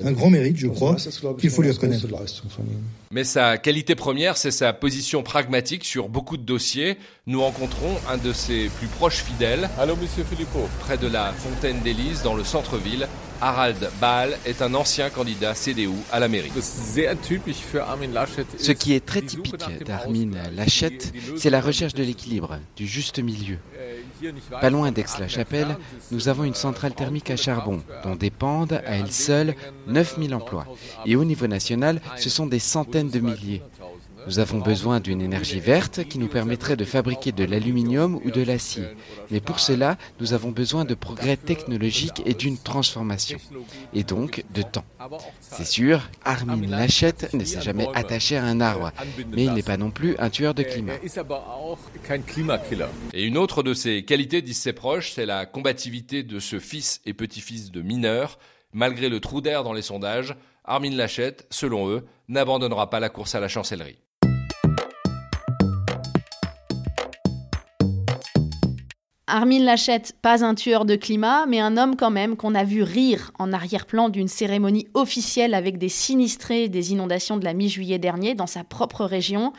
Un 0.05 0.13
grand 0.13 0.31
mérite, 0.31 0.59
je 0.59 0.69
crois, 0.69 0.97
qu'il 1.39 1.51
faut 1.51 1.63
lui 1.63 1.71
reconnaître. 1.71 2.07
Mais 3.11 3.25
sa 3.25 3.57
qualité 3.57 3.95
première, 3.95 4.37
c'est 4.37 4.51
sa 4.51 4.75
position 4.75 5.23
pragmatique 5.23 5.85
sur 5.85 6.11
beaucoup 6.11 6.37
de 6.37 6.43
dossiers. 6.43 6.99
Nous 7.27 7.41
rencontrons 7.41 7.97
un 8.11 8.19
de 8.19 8.35
ses 8.35 8.69
plus 8.69 8.87
proches 8.87 9.23
fidèles. 9.23 9.71
Allô, 9.79 9.97
monsieur 9.97 10.25
Philippot. 10.25 10.69
Près 10.81 10.99
de 10.99 11.07
la 11.07 11.33
Fontaine 11.33 11.81
d'Élysée, 11.81 12.23
dans 12.23 12.35
le 12.35 12.45
centre-ville. 12.45 13.09
Harald 13.41 13.89
Baal 14.01 14.37
est 14.45 14.63
un 14.63 14.75
ancien 14.75 15.11
candidat 15.11 15.55
CDU 15.55 15.91
à 16.11 16.19
la 16.19 16.27
mairie. 16.29 16.51
Ce 16.57 17.01
qui 18.73 18.93
est 18.93 19.07
très 19.07 19.23
typique 19.23 19.57
d'Armin 19.85 20.33
Laschet, 20.53 20.99
c'est 21.37 21.51
la 21.51 21.61
recherche 21.61 21.95
de 21.95 22.03
l'équilibre, 22.03 22.59
du 22.77 22.87
juste 22.87 23.21
milieu. 23.21 23.59
Pas 24.61 24.71
loin 24.71 24.93
d'Aix-la-Chapelle, 24.93 25.77
nous 26.11 26.29
avons 26.29 26.45
une 26.45 26.55
centrale 26.55 26.95
thermique 26.95 27.31
à 27.31 27.37
charbon 27.37 27.83
dont 28.05 28.17
dépendent 28.17 28.81
à 28.87 28.97
elle 28.97 29.13
seule 29.13 29.55
9000 29.87 30.35
emplois. 30.35 30.67
Et 31.07 31.17
au 31.17 31.25
niveau 31.25 31.47
national, 31.47 32.01
ce 32.17 32.31
sont 32.31 32.47
des 32.47 32.59
centaines 32.59 33.11
de 33.11 33.21
milliers. 33.21 33.63
Nous 34.29 34.41
avons 34.41 34.59
besoin 34.59 35.01
d'une 35.01 35.23
énergie 35.23 35.59
verte 35.59 36.05
qui 36.05 36.19
nous 36.19 36.29
permettrait 36.29 36.77
de 36.77 36.85
fabriquer 36.85 37.33
de 37.33 37.45
l'aluminium 37.45 38.21
ou 38.23 38.31
de 38.31 38.43
l'acier. 38.43 38.85
Mais 39.31 39.41
pour 39.41 39.59
cela, 39.59 39.97
nous 40.21 40.35
avons 40.35 40.51
besoin 40.51 40.85
de 40.85 40.93
progrès 40.93 41.39
technologiques 41.39 42.21
et 42.27 42.35
d'une 42.35 42.59
transformation. 42.59 43.39
Et 43.95 44.03
donc 44.05 44.45
de 44.53 44.61
temps. 44.61 44.85
C'est 45.41 45.65
sûr, 45.65 46.11
Armin 46.27 46.67
Lachette 46.67 47.33
ne 47.33 47.43
s'est 47.43 47.63
jamais 47.63 47.89
attaché 47.95 48.37
à 48.37 48.45
un 48.45 48.61
arbre. 48.61 48.93
Mais 49.33 49.45
il 49.45 49.55
n'est 49.55 49.63
pas 49.63 49.79
non 49.79 49.91
plus 49.91 50.15
un 50.19 50.29
tueur 50.29 50.53
de 50.53 50.63
climat. 50.63 50.97
Et 53.15 53.25
une 53.25 53.39
autre 53.39 53.63
de 53.63 53.73
ses 53.73 54.05
qualités, 54.05 54.43
disent 54.43 54.59
ses 54.59 54.75
proches, 54.75 55.13
c'est 55.13 55.25
la 55.25 55.47
combativité 55.47 56.23
de 56.23 56.39
ce 56.39 56.59
fils 56.59 57.01
et 57.07 57.15
petit-fils 57.15 57.71
de 57.71 57.81
mineurs. 57.81 58.39
Malgré 58.75 59.09
le 59.09 59.21
trou 59.21 59.41
d'air 59.41 59.65
dans 59.65 59.73
les 59.73 59.81
sondages, 59.81 60.37
Armin 60.65 60.95
Lachette, 60.95 61.47
selon 61.49 61.89
eux, 61.89 62.05
n'abandonnera 62.29 62.91
pas 62.91 63.01
la 63.01 63.09
course 63.09 63.35
à 63.35 63.41
la 63.41 63.49
chancellerie. 63.49 63.97
Armin 69.31 69.63
Lachette, 69.63 70.15
pas 70.23 70.43
un 70.43 70.55
tueur 70.55 70.87
de 70.87 70.97
climat, 70.97 71.45
mais 71.47 71.61
un 71.61 71.77
homme 71.77 71.97
quand 71.97 72.11
même 72.11 72.35
qu'on 72.35 72.55
a 72.55 72.65
vu 72.65 72.83
rire 72.83 73.31
en 73.39 73.53
arrière-plan 73.53 74.09
d'une 74.09 74.27
cérémonie 74.27 74.89
officielle 74.95 75.53
avec 75.53 75.77
des 75.77 75.91
sinistrés 75.91 76.71
des 76.71 76.93
inondations 76.93 77.37
de 77.37 77.45
la 77.45 77.53
mi-juillet 77.53 77.99
dernier 77.99 78.35
dans 78.35 78.47
sa 78.47 78.65
propre 78.65 79.05
région, 79.05 79.53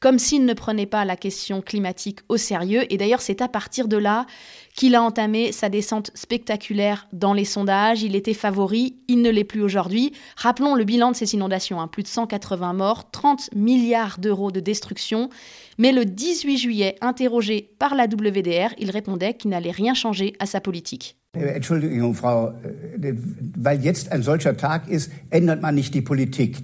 comme 0.00 0.18
s'il 0.18 0.44
ne 0.44 0.52
prenait 0.52 0.84
pas 0.84 1.06
la 1.06 1.16
question 1.16 1.62
climatique 1.62 2.20
au 2.28 2.36
sérieux. 2.36 2.84
Et 2.92 2.98
d'ailleurs, 2.98 3.22
c'est 3.22 3.40
à 3.40 3.48
partir 3.48 3.88
de 3.88 3.96
là 3.96 4.26
qu'il 4.74 4.94
a 4.94 5.02
entamé 5.02 5.52
sa 5.52 5.70
descente 5.70 6.10
spectaculaire 6.14 7.06
dans 7.12 7.32
les 7.32 7.46
sondages. 7.46 8.02
Il 8.02 8.16
était 8.16 8.34
favori, 8.34 8.96
il 9.08 9.22
ne 9.22 9.30
l'est 9.30 9.44
plus 9.44 9.62
aujourd'hui. 9.62 10.12
Rappelons 10.36 10.74
le 10.74 10.84
bilan 10.84 11.12
de 11.12 11.16
ces 11.16 11.32
inondations, 11.34 11.80
hein. 11.80 11.88
plus 11.88 12.02
de 12.02 12.08
180 12.08 12.74
morts, 12.74 13.10
30 13.10 13.54
milliards 13.54 14.18
d'euros 14.18 14.50
de 14.50 14.60
destruction. 14.60 15.30
Mais 15.78 15.92
le 15.92 16.04
18 16.04 16.58
juillet, 16.58 16.96
interrogé 17.00 17.70
par 17.78 17.94
la 17.94 18.04
WDR, 18.04 18.74
il 18.78 18.90
répondait 18.90 19.34
qu'il 19.34 19.50
n'allait 19.50 19.70
rien 19.70 19.94
changer 19.94 20.34
à 20.38 20.46
sa 20.46 20.60
politique. 20.60 21.16
Entschuldigung, 21.36 22.14
Frau, 22.14 22.52
weil 23.56 23.84
jetzt 23.84 24.12
ein 24.12 24.22
solcher 24.22 24.56
Tag 24.56 24.88
ist, 24.88 25.10
ändert 25.30 25.62
man 25.62 25.74
nicht 25.74 25.92
die 25.92 26.02
Politik. 26.02 26.58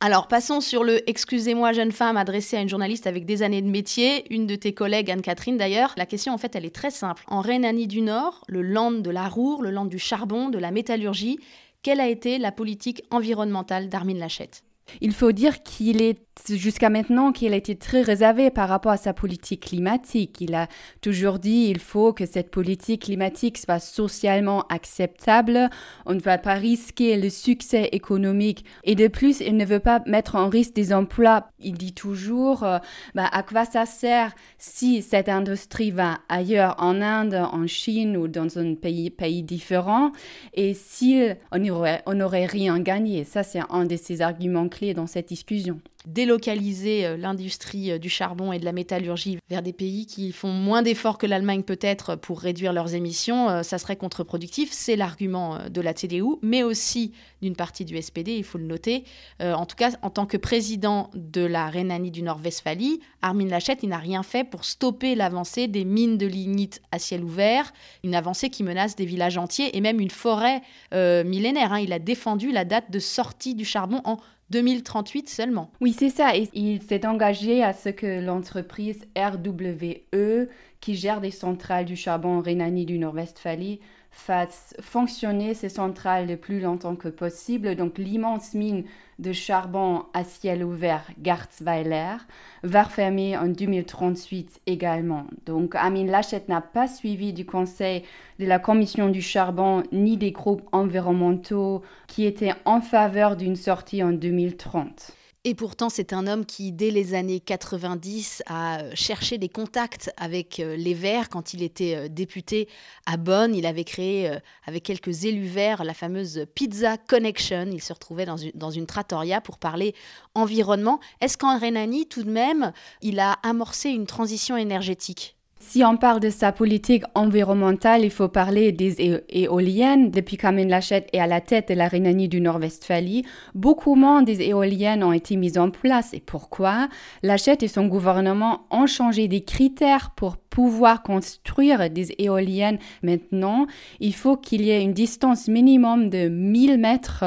Alors 0.00 0.28
passons 0.28 0.60
sur 0.60 0.84
le 0.84 1.08
Excusez-moi 1.08 1.72
jeune 1.72 1.92
femme 1.92 2.16
adressé 2.16 2.56
à 2.56 2.60
une 2.60 2.68
journaliste 2.68 3.06
avec 3.06 3.24
des 3.24 3.42
années 3.42 3.62
de 3.62 3.68
métier, 3.68 4.24
une 4.34 4.46
de 4.46 4.54
tes 4.54 4.74
collègues 4.74 5.10
Anne-Catherine 5.10 5.56
d'ailleurs. 5.56 5.94
La 5.96 6.04
question 6.04 6.34
en 6.34 6.38
fait 6.38 6.54
elle 6.56 6.66
est 6.66 6.74
très 6.74 6.90
simple. 6.90 7.24
En 7.26 7.40
Rhénanie 7.40 7.86
du 7.86 8.02
Nord, 8.02 8.44
le 8.48 8.60
land 8.60 8.92
de 8.92 9.10
la 9.10 9.28
Roure, 9.28 9.62
le 9.62 9.70
land 9.70 9.86
du 9.86 9.98
charbon, 9.98 10.50
de 10.50 10.58
la 10.58 10.70
métallurgie, 10.70 11.38
quelle 11.82 12.00
a 12.00 12.08
été 12.08 12.38
la 12.38 12.52
politique 12.52 13.02
environnementale 13.10 13.88
d'Armin 13.88 14.18
Lachette? 14.18 14.62
Il 15.00 15.12
faut 15.12 15.32
dire 15.32 15.62
qu'il 15.62 16.02
est 16.02 16.18
jusqu'à 16.48 16.90
maintenant 16.90 17.32
qu'il 17.32 17.52
a 17.52 17.56
été 17.56 17.76
très 17.76 18.02
réservé 18.02 18.50
par 18.50 18.68
rapport 18.68 18.92
à 18.92 18.96
sa 18.96 19.12
politique 19.12 19.66
climatique. 19.66 20.40
Il 20.40 20.54
a 20.54 20.68
toujours 21.00 21.38
dit 21.38 21.68
il 21.70 21.78
faut 21.78 22.12
que 22.12 22.26
cette 22.26 22.50
politique 22.50 23.02
climatique 23.02 23.58
soit 23.58 23.78
socialement 23.78 24.64
acceptable. 24.68 25.70
On 26.06 26.14
ne 26.14 26.20
va 26.20 26.38
pas 26.38 26.54
risquer 26.54 27.16
le 27.16 27.30
succès 27.30 27.88
économique. 27.92 28.64
Et 28.82 28.94
de 28.94 29.08
plus, 29.08 29.40
il 29.40 29.56
ne 29.56 29.64
veut 29.64 29.80
pas 29.80 30.02
mettre 30.06 30.34
en 30.34 30.48
risque 30.48 30.74
des 30.74 30.92
emplois. 30.92 31.48
Il 31.60 31.74
dit 31.74 31.94
toujours 31.94 32.64
euh, 32.64 32.78
bah, 33.14 33.28
à 33.30 33.42
quoi 33.42 33.64
ça 33.64 33.86
sert 33.86 34.34
si 34.58 35.02
cette 35.02 35.28
industrie 35.28 35.90
va 35.90 36.18
ailleurs, 36.28 36.74
en 36.78 37.00
Inde, 37.00 37.34
en 37.34 37.66
Chine 37.66 38.16
ou 38.16 38.28
dans 38.28 38.58
un 38.58 38.74
pays, 38.74 39.10
pays 39.10 39.42
différent, 39.42 40.12
et 40.54 40.74
si 40.74 41.22
on 41.52 42.14
n'aurait 42.14 42.46
rien 42.46 42.80
gagné? 42.80 43.24
Ça, 43.24 43.42
c'est 43.42 43.60
un 43.70 43.84
de 43.84 43.96
ses 43.96 44.22
arguments 44.22 44.68
clés 44.74 44.94
dans 44.94 45.06
cette 45.06 45.28
discussion 45.28 45.80
délocaliser 46.06 47.06
euh, 47.06 47.16
l'industrie 47.16 47.92
euh, 47.92 47.98
du 47.98 48.08
charbon 48.08 48.52
et 48.52 48.58
de 48.58 48.64
la 48.64 48.72
métallurgie 48.72 49.38
vers 49.48 49.62
des 49.62 49.72
pays 49.72 50.06
qui 50.06 50.32
font 50.32 50.52
moins 50.52 50.82
d'efforts 50.82 51.18
que 51.18 51.26
l'Allemagne 51.26 51.62
peut-être 51.62 52.16
pour 52.16 52.40
réduire 52.40 52.72
leurs 52.72 52.94
émissions, 52.94 53.48
euh, 53.48 53.62
ça 53.62 53.78
serait 53.78 53.96
contre-productif. 53.96 54.70
C'est 54.72 54.96
l'argument 54.96 55.58
de 55.70 55.80
la 55.80 55.94
CDU, 55.94 56.36
mais 56.42 56.62
aussi 56.62 57.12
d'une 57.40 57.56
partie 57.56 57.84
du 57.84 58.00
SPD, 58.00 58.36
il 58.36 58.44
faut 58.44 58.58
le 58.58 58.64
noter. 58.64 59.04
en 59.40 59.66
tout 59.66 59.76
cas, 59.76 59.90
en 60.02 60.08
tant 60.08 60.24
que 60.24 60.36
président 60.36 61.10
de 61.14 61.42
la 61.42 61.68
Rhénanie 61.68 62.10
du 62.10 62.22
Nord-Westphalie, 62.22 63.00
Armin 63.20 63.48
Laschet, 63.48 63.76
il 63.82 63.90
n'a 63.90 63.98
rien 63.98 64.22
fait 64.22 64.44
pour 64.44 64.64
stopper 64.64 65.14
l'avancée 65.14 65.68
des 65.68 65.84
mines 65.84 66.16
de 66.16 66.26
lignite 66.26 66.80
à 66.90 66.98
ciel 66.98 67.22
ouvert, 67.22 67.72
une 68.02 68.14
avancée 68.14 68.48
qui 68.48 68.62
menace 68.62 68.96
des 68.96 69.04
villages 69.04 69.36
entiers 69.36 69.76
et 69.76 69.80
même 69.80 70.00
une 70.00 70.10
forêt 70.10 70.62
millénaire. 70.92 71.72
Hein. 71.74 71.80
Il 71.80 71.92
a 71.92 71.98
défendu 71.98 72.50
la 72.50 72.64
date 72.64 72.90
de 72.90 72.98
sortie 72.98 73.54
du 73.54 73.66
charbon 73.66 74.00
en 74.04 74.18
2038 74.54 75.28
seulement. 75.28 75.72
Oui, 75.80 75.92
c'est 75.92 76.10
ça. 76.10 76.36
Et 76.36 76.48
il 76.52 76.80
s'est 76.80 77.04
engagé 77.06 77.64
à 77.64 77.72
ce 77.72 77.88
que 77.88 78.24
l'entreprise 78.24 79.04
RWE, 79.16 80.48
qui 80.80 80.94
gère 80.94 81.20
des 81.20 81.32
centrales 81.32 81.84
du 81.84 81.96
charbon 81.96 82.38
en 82.38 82.40
Rhénanie 82.40 82.86
du 82.86 82.98
Nord-Westphalie, 82.98 83.80
fasse 84.12 84.74
fonctionner 84.80 85.54
ces 85.54 85.68
centrales 85.68 86.28
le 86.28 86.36
plus 86.36 86.60
longtemps 86.60 86.94
que 86.94 87.08
possible. 87.08 87.74
Donc 87.74 87.98
l'immense 87.98 88.54
mine 88.54 88.84
de 89.18 89.32
charbon 89.32 90.04
à 90.12 90.24
ciel 90.24 90.64
ouvert 90.64 91.06
Garzweiler 91.20 92.16
va 92.62 92.84
fermer 92.84 93.36
en 93.36 93.46
2038 93.46 94.60
également. 94.66 95.26
Donc 95.46 95.74
Amin 95.74 96.06
Lachet 96.06 96.44
n'a 96.48 96.60
pas 96.60 96.88
suivi 96.88 97.32
du 97.32 97.46
conseil 97.46 98.02
de 98.38 98.46
la 98.46 98.58
Commission 98.58 99.08
du 99.08 99.22
charbon 99.22 99.82
ni 99.92 100.16
des 100.16 100.32
groupes 100.32 100.68
environnementaux 100.72 101.82
qui 102.06 102.24
étaient 102.24 102.54
en 102.64 102.80
faveur 102.80 103.36
d'une 103.36 103.56
sortie 103.56 104.02
en 104.02 104.12
2030. 104.12 105.12
Et 105.46 105.54
pourtant, 105.54 105.90
c'est 105.90 106.14
un 106.14 106.26
homme 106.26 106.46
qui, 106.46 106.72
dès 106.72 106.90
les 106.90 107.12
années 107.12 107.38
90, 107.38 108.42
a 108.46 108.80
euh, 108.80 108.90
cherché 108.94 109.36
des 109.36 109.50
contacts 109.50 110.10
avec 110.16 110.58
euh, 110.58 110.74
les 110.74 110.94
Verts. 110.94 111.28
Quand 111.28 111.52
il 111.52 111.62
était 111.62 111.96
euh, 111.96 112.08
député 112.08 112.66
à 113.04 113.18
Bonn, 113.18 113.54
il 113.54 113.66
avait 113.66 113.84
créé, 113.84 114.30
avec 114.64 114.84
quelques 114.84 115.24
élus 115.24 115.46
verts, 115.46 115.84
la 115.84 115.92
fameuse 115.92 116.46
Pizza 116.54 116.96
Connection. 116.96 117.66
Il 117.70 117.82
se 117.82 117.92
retrouvait 117.92 118.24
dans 118.24 118.38
une, 118.38 118.52
dans 118.54 118.70
une 118.70 118.86
trattoria 118.86 119.42
pour 119.42 119.58
parler 119.58 119.94
environnement. 120.34 120.98
Est-ce 121.20 121.36
qu'en 121.36 121.58
Rhénanie, 121.58 122.06
tout 122.06 122.22
de 122.22 122.30
même, 122.30 122.72
il 123.02 123.20
a 123.20 123.32
amorcé 123.42 123.90
une 123.90 124.06
transition 124.06 124.56
énergétique? 124.56 125.36
Si 125.66 125.82
on 125.82 125.96
parle 125.96 126.20
de 126.20 126.30
sa 126.30 126.52
politique 126.52 127.04
environnementale, 127.14 128.04
il 128.04 128.10
faut 128.10 128.28
parler 128.28 128.70
des 128.70 129.20
éoliennes. 129.28 130.10
Depuis 130.10 130.36
qu'Amin 130.36 130.66
Lachette 130.66 131.08
est 131.12 131.18
à 131.18 131.26
la 131.26 131.40
tête 131.40 131.68
de 131.68 131.74
la 131.74 131.88
Rhénanie 131.88 132.28
du 132.28 132.40
Nord-Westphalie, 132.40 133.24
beaucoup 133.54 133.94
moins 133.94 134.22
des 134.22 134.42
éoliennes 134.42 135.02
ont 135.02 135.12
été 135.12 135.36
mises 135.36 135.58
en 135.58 135.70
place. 135.70 136.12
Et 136.12 136.20
pourquoi? 136.20 136.88
Lachette 137.22 137.62
et 137.62 137.68
son 137.68 137.86
gouvernement 137.86 138.66
ont 138.70 138.86
changé 138.86 139.26
des 139.26 139.42
critères 139.42 140.10
pour 140.10 140.36
pouvoir 140.36 141.02
construire 141.02 141.90
des 141.90 142.14
éoliennes. 142.18 142.78
Maintenant, 143.02 143.66
il 144.00 144.14
faut 144.14 144.36
qu'il 144.36 144.62
y 144.62 144.70
ait 144.70 144.82
une 144.82 144.92
distance 144.92 145.48
minimum 145.48 146.10
de 146.10 146.28
1000 146.28 146.78
mètres 146.78 147.24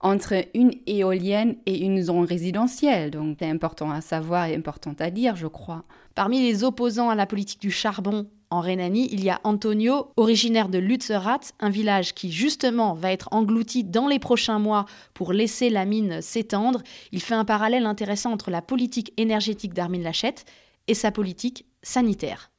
entre 0.00 0.34
une 0.54 0.72
éolienne 0.86 1.56
et 1.66 1.78
une 1.78 2.02
zone 2.02 2.24
résidentielle. 2.24 3.10
Donc 3.10 3.36
c'est 3.40 3.48
important 3.48 3.90
à 3.90 4.00
savoir 4.00 4.46
et 4.46 4.54
important 4.54 4.94
à 4.98 5.10
dire, 5.10 5.36
je 5.36 5.46
crois. 5.46 5.84
Parmi 6.14 6.40
les 6.40 6.64
opposants 6.64 7.10
à 7.10 7.14
la 7.14 7.26
politique 7.26 7.60
du 7.60 7.70
charbon 7.70 8.28
en 8.50 8.60
Rhénanie, 8.60 9.08
il 9.12 9.22
y 9.22 9.30
a 9.30 9.40
Antonio, 9.44 10.12
originaire 10.16 10.68
de 10.68 10.78
Lützerath, 10.78 11.52
un 11.60 11.68
village 11.68 12.14
qui 12.14 12.32
justement 12.32 12.94
va 12.94 13.12
être 13.12 13.28
englouti 13.32 13.84
dans 13.84 14.08
les 14.08 14.18
prochains 14.18 14.58
mois 14.58 14.86
pour 15.14 15.32
laisser 15.32 15.68
la 15.68 15.84
mine 15.84 16.22
s'étendre. 16.22 16.82
Il 17.12 17.20
fait 17.20 17.34
un 17.34 17.44
parallèle 17.44 17.84
intéressant 17.84 18.32
entre 18.32 18.50
la 18.50 18.62
politique 18.62 19.12
énergétique 19.16 19.74
d'Armin 19.74 20.02
Lachette 20.02 20.44
et 20.86 20.94
sa 20.94 21.10
politique 21.10 21.66
sanitaire. 21.82 22.50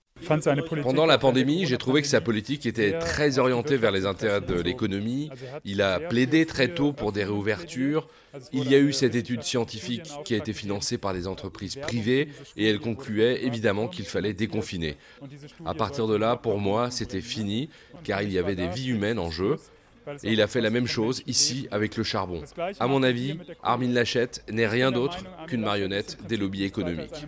Pendant 0.84 1.06
la 1.06 1.18
pandémie, 1.18 1.66
j'ai 1.66 1.78
trouvé 1.78 2.02
que 2.02 2.08
sa 2.08 2.22
politique 2.22 2.66
était 2.66 2.98
très 3.00 3.40
orientée 3.40 3.78
vers 3.78 3.92
les 3.92 4.06
intérêts 4.06 4.42
de 4.42 4.60
l'économie. 4.60 5.30
Il 5.66 5.82
a 5.82 6.00
plaidé 6.00 6.46
très 6.46 6.70
tôt 6.70 6.94
pour 6.94 7.12
des 7.12 7.24
réouvertures. 7.24 8.08
Il 8.54 8.70
y 8.70 8.76
a 8.76 8.80
eu 8.80 8.94
cette 8.94 9.16
étude 9.16 9.44
scientifique 9.44 10.10
qui 10.24 10.34
a 10.34 10.38
été 10.38 10.54
financée 10.54 10.98
par 10.98 11.14
des 11.14 11.28
entreprises 11.28 11.76
privées 11.76 12.30
et 12.58 12.70
elle 12.70 12.80
concluait 12.80 13.44
évidemment 13.46 13.88
qu'il 13.88 14.06
fallait 14.06 14.34
déconfiner. 14.34 14.98
À 15.66 15.74
partir 15.74 16.08
de 16.08 16.16
là, 16.16 16.36
pour 16.36 16.60
moi, 16.60 16.92
c'était 16.92 17.22
fini 17.22 17.70
car 18.04 18.22
il 18.22 18.32
y 18.32 18.38
avait 18.38 18.56
des 18.56 18.68
vies 18.68 18.90
humaines 18.90 19.20
en 19.20 19.32
jeu. 19.32 19.58
Et 20.24 20.34
il 20.34 20.42
a 20.42 20.48
fait 20.48 20.62
la 20.62 20.70
même 20.70 20.88
chose 20.88 21.24
ici 21.28 21.68
avec 21.72 21.98
le 21.98 22.04
charbon. 22.04 22.42
À 22.80 22.88
mon 22.88 23.04
avis, 23.04 23.38
Armin 23.64 23.92
Lachette 23.92 24.44
n'est 24.52 24.68
rien 24.68 24.92
d'autre 24.92 25.18
qu'une 25.48 25.62
marionnette 25.62 26.18
des 26.28 26.38
lobbies 26.38 26.64
économiques. 26.64 27.26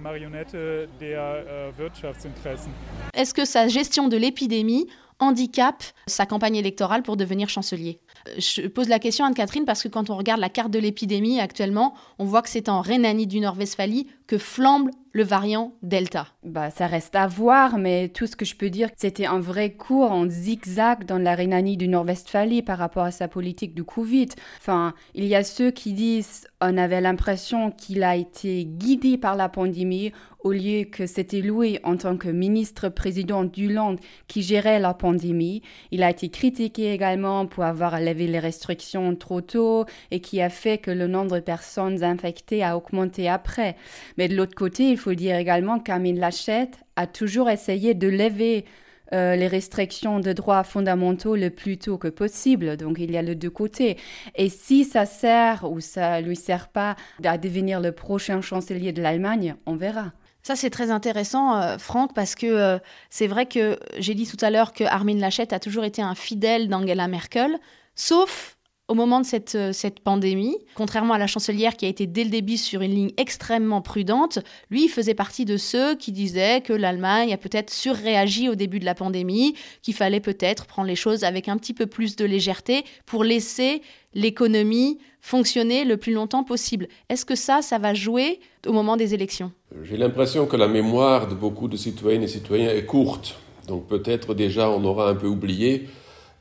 Est-ce 3.14 3.34
que 3.34 3.46
sa 3.46 3.68
gestion 3.68 4.08
de 4.08 4.18
l'épidémie 4.18 4.88
handicape 5.22 5.84
sa 6.08 6.26
campagne 6.26 6.56
électorale 6.56 7.04
pour 7.04 7.16
devenir 7.16 7.48
chancelier 7.48 8.00
Je 8.38 8.68
pose 8.68 8.90
la 8.90 9.00
question 9.00 9.24
à 9.24 9.28
Anne-Catherine 9.28 9.66
parce 9.66 9.84
que 9.84 9.88
quand 9.88 10.10
on 10.10 10.18
regarde 10.18 10.42
la 10.42 10.50
carte 10.50 10.72
de 10.72 10.80
l'épidémie 10.80 11.40
actuellement, 11.40 11.94
on 12.18 12.26
voit 12.26 12.42
que 12.42 12.50
c'est 12.50 12.68
en 12.70 12.82
Rhénanie 12.82 13.28
du 13.28 13.40
Nord-Westphalie 13.40 14.08
que 14.28 14.38
flambe 14.38 14.90
le 15.14 15.24
variant 15.24 15.74
Delta 15.82 16.28
bah, 16.44 16.70
Ça 16.70 16.88
reste 16.88 17.16
à 17.16 17.28
voir, 17.28 17.78
mais 17.78 18.10
tout 18.10 18.28
ce 18.28 18.36
que 18.36 18.46
je 18.46 18.56
peux 18.56 18.70
dire, 18.70 18.90
c'était 18.96 19.26
un 19.26 19.40
vrai 19.40 19.72
cours 19.72 20.12
en 20.12 20.30
zigzag 20.30 21.06
dans 21.06 21.18
la 21.18 21.36
Rhénanie 21.36 21.78
du 21.78 21.88
Nord-Westphalie 21.88 22.62
par 22.62 22.78
rapport 22.78 23.04
à 23.04 23.12
sa 23.12 23.28
politique 23.28 23.74
du 23.74 23.84
Covid. 23.84 24.30
Enfin, 24.60 24.94
il 25.14 25.26
y 25.26 25.36
a 25.36 25.44
ceux 25.44 25.72
qui 25.72 25.94
disent 25.94 26.48
on 26.62 26.78
avait 26.78 27.02
l'impression 27.02 27.72
qu'il 27.72 28.04
a 28.04 28.16
été 28.16 28.66
guidé 28.66 29.18
par 29.18 29.36
la 29.36 29.50
pandémie 29.50 30.12
au 30.44 30.52
lieu 30.52 30.86
que 30.86 31.06
c'était 31.06 31.42
loué 31.42 31.80
en 31.84 31.98
tant 31.98 32.18
que 32.18 32.28
ministre-président 32.28 33.44
du 33.44 33.72
Land 33.72 33.98
qui 34.28 34.42
gérait 34.42 34.80
la 34.80 34.94
pandémie. 34.94 35.62
Il 35.92 36.04
a 36.04 36.10
été 36.10 36.30
critiqué 36.30 36.94
également 36.94 37.46
pour 37.46 37.64
avoir 37.64 38.00
levé 38.00 38.28
les 38.28 38.40
restrictions 38.40 39.16
trop 39.16 39.42
tôt 39.42 39.86
et 40.10 40.20
qui 40.20 40.42
a 40.42 40.50
fait 40.50 40.78
que 40.78 40.92
le 40.92 41.08
nombre 41.08 41.36
de 41.36 41.42
personnes 41.42 42.04
infectées 42.04 42.64
a 42.64 42.76
augmenté 42.76 43.30
après. 43.30 43.76
Mais 44.18 44.28
de 44.28 44.36
l'autre 44.36 44.56
côté, 44.56 44.90
il 44.90 44.98
faut 44.98 45.14
dire 45.14 45.36
également 45.36 45.80
qu'Amin 45.80 46.16
Lachette 46.16 46.80
a 46.96 47.08
toujours 47.08 47.50
essayé 47.50 47.94
de 47.94 48.08
lever 48.08 48.66
euh, 49.14 49.36
les 49.36 49.48
restrictions 49.48 50.22
de 50.22 50.32
droits 50.32 50.64
fondamentaux 50.64 51.36
le 51.36 51.50
plus 51.50 51.78
tôt 51.78 51.98
que 51.98 52.08
possible. 52.08 52.78
Donc 52.78 52.98
il 52.98 53.12
y 53.12 53.18
a 53.18 53.22
les 53.22 53.36
deux 53.36 53.50
côtés. 53.50 53.98
Et 54.36 54.48
si 54.48 54.86
ça 54.86 55.06
sert 55.06 55.70
ou 55.70 55.82
ça 55.82 56.22
lui 56.22 56.38
sert 56.38 56.70
pas 56.70 56.96
à 57.24 57.38
devenir 57.38 57.82
le 57.82 57.92
prochain 57.92 58.40
chancelier 58.42 58.94
de 58.94 59.02
l'Allemagne, 59.02 59.56
on 59.66 59.76
verra. 59.76 60.14
Ça, 60.44 60.56
c'est 60.56 60.70
très 60.72 60.90
intéressant, 60.90 61.56
euh, 61.56 61.78
Franck, 61.78 62.14
parce 62.16 62.36
que 62.36 62.48
euh, 62.48 62.80
c'est 63.10 63.28
vrai 63.28 63.46
que 63.46 63.78
j'ai 64.00 64.16
dit 64.16 64.28
tout 64.28 64.44
à 64.44 64.50
l'heure 64.50 64.74
que 64.74 64.84
Armin 64.84 65.18
Lachette 65.18 65.54
a 65.54 65.60
toujours 65.60 65.84
été 65.84 66.02
un 66.02 66.16
fidèle 66.16 66.68
d'Angela 66.68 67.08
Merkel, 67.08 67.60
sauf 67.96 68.58
au 68.92 68.94
moment 68.94 69.22
de 69.22 69.26
cette, 69.26 69.56
euh, 69.56 69.72
cette 69.72 70.02
pandémie, 70.02 70.58
contrairement 70.76 71.14
à 71.14 71.18
la 71.18 71.28
chancelière 71.28 71.78
qui 71.78 71.86
a 71.86 71.88
été 71.88 72.08
dès 72.08 72.26
le 72.26 72.30
début 72.30 72.58
sur 72.58 72.82
une 72.82 72.94
ligne 72.94 73.12
extrêmement 73.16 73.82
prudente, 73.82 74.40
lui 74.70 74.90
faisait 74.90 75.14
partie 75.14 75.46
de 75.46 75.56
ceux 75.56 75.96
qui 75.96 76.12
disaient 76.12 76.60
que 76.60 76.74
l'Allemagne 76.74 77.32
a 77.32 77.38
peut-être 77.38 77.70
surréagi 77.72 78.50
au 78.50 78.56
début 78.56 78.80
de 78.80 78.86
la 78.86 78.94
pandémie, 78.94 79.56
qu'il 79.82 79.94
fallait 79.94 80.20
peut-être 80.20 80.66
prendre 80.66 80.90
les 80.90 80.98
choses 80.98 81.24
avec 81.24 81.48
un 81.48 81.58
petit 81.58 81.74
peu 81.74 81.86
plus 81.86 82.18
de 82.18 82.26
légèreté 82.26 82.84
pour 83.06 83.24
laisser 83.24 83.82
l'économie 84.14 85.00
fonctionner 85.22 85.86
le 85.86 85.98
plus 85.98 86.14
longtemps 86.14 86.44
possible. 86.44 86.88
Est-ce 87.10 87.26
que 87.26 87.36
ça, 87.36 87.62
ça 87.62 87.78
va 87.78 87.94
jouer 87.94 88.40
au 88.66 88.74
moment 88.74 88.98
des 88.98 89.14
élections? 89.14 89.52
J'ai 89.84 89.98
l'impression 89.98 90.46
que 90.46 90.58
la 90.58 90.68
mémoire 90.68 91.28
de 91.28 91.36
beaucoup 91.36 91.68
de 91.68 91.78
citoyennes 91.78 92.24
et 92.24 92.28
citoyens 92.28 92.72
est 92.72 92.86
courte. 92.86 93.38
Donc 93.68 93.88
peut-être 93.88 94.34
déjà 94.34 94.70
on 94.70 94.84
aura 94.84 95.10
un 95.10 95.16
peu 95.16 95.28
oublié 95.28 95.88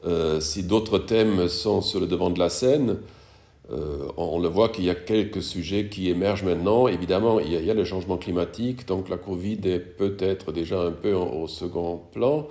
euh, 0.07 0.41
si 0.41 0.62
d'autres 0.62 0.99
thèmes 0.99 1.49
sont 1.49 1.83
sur 1.83 2.00
le 2.00 2.07
devant 2.07 2.31
de 2.31 2.39
la 2.39 2.49
scène, 2.49 2.97
Euh, 3.73 4.09
on 4.17 4.41
le 4.41 4.49
voit 4.49 4.69
qu'il 4.69 4.85
y 4.85 4.91
a 4.91 4.95
quelques 4.95 5.43
sujets 5.43 5.89
qui 5.89 6.09
émergent 6.11 6.43
maintenant. 6.43 6.89
Évidemment, 6.89 7.39
il 7.39 7.53
y 7.53 7.71
a, 7.71 7.75
le 7.75 7.85
changement 7.85 8.17
climatique, 8.17 8.87
donc 8.87 9.09
la 9.09 9.17
Covid 9.17 9.61
est 9.65 9.79
peut-être 9.79 10.50
déjà 10.53 10.81
un 10.81 10.91
peu 10.91 11.12
au 11.15 11.47
second 11.47 12.00
plan. 12.12 12.49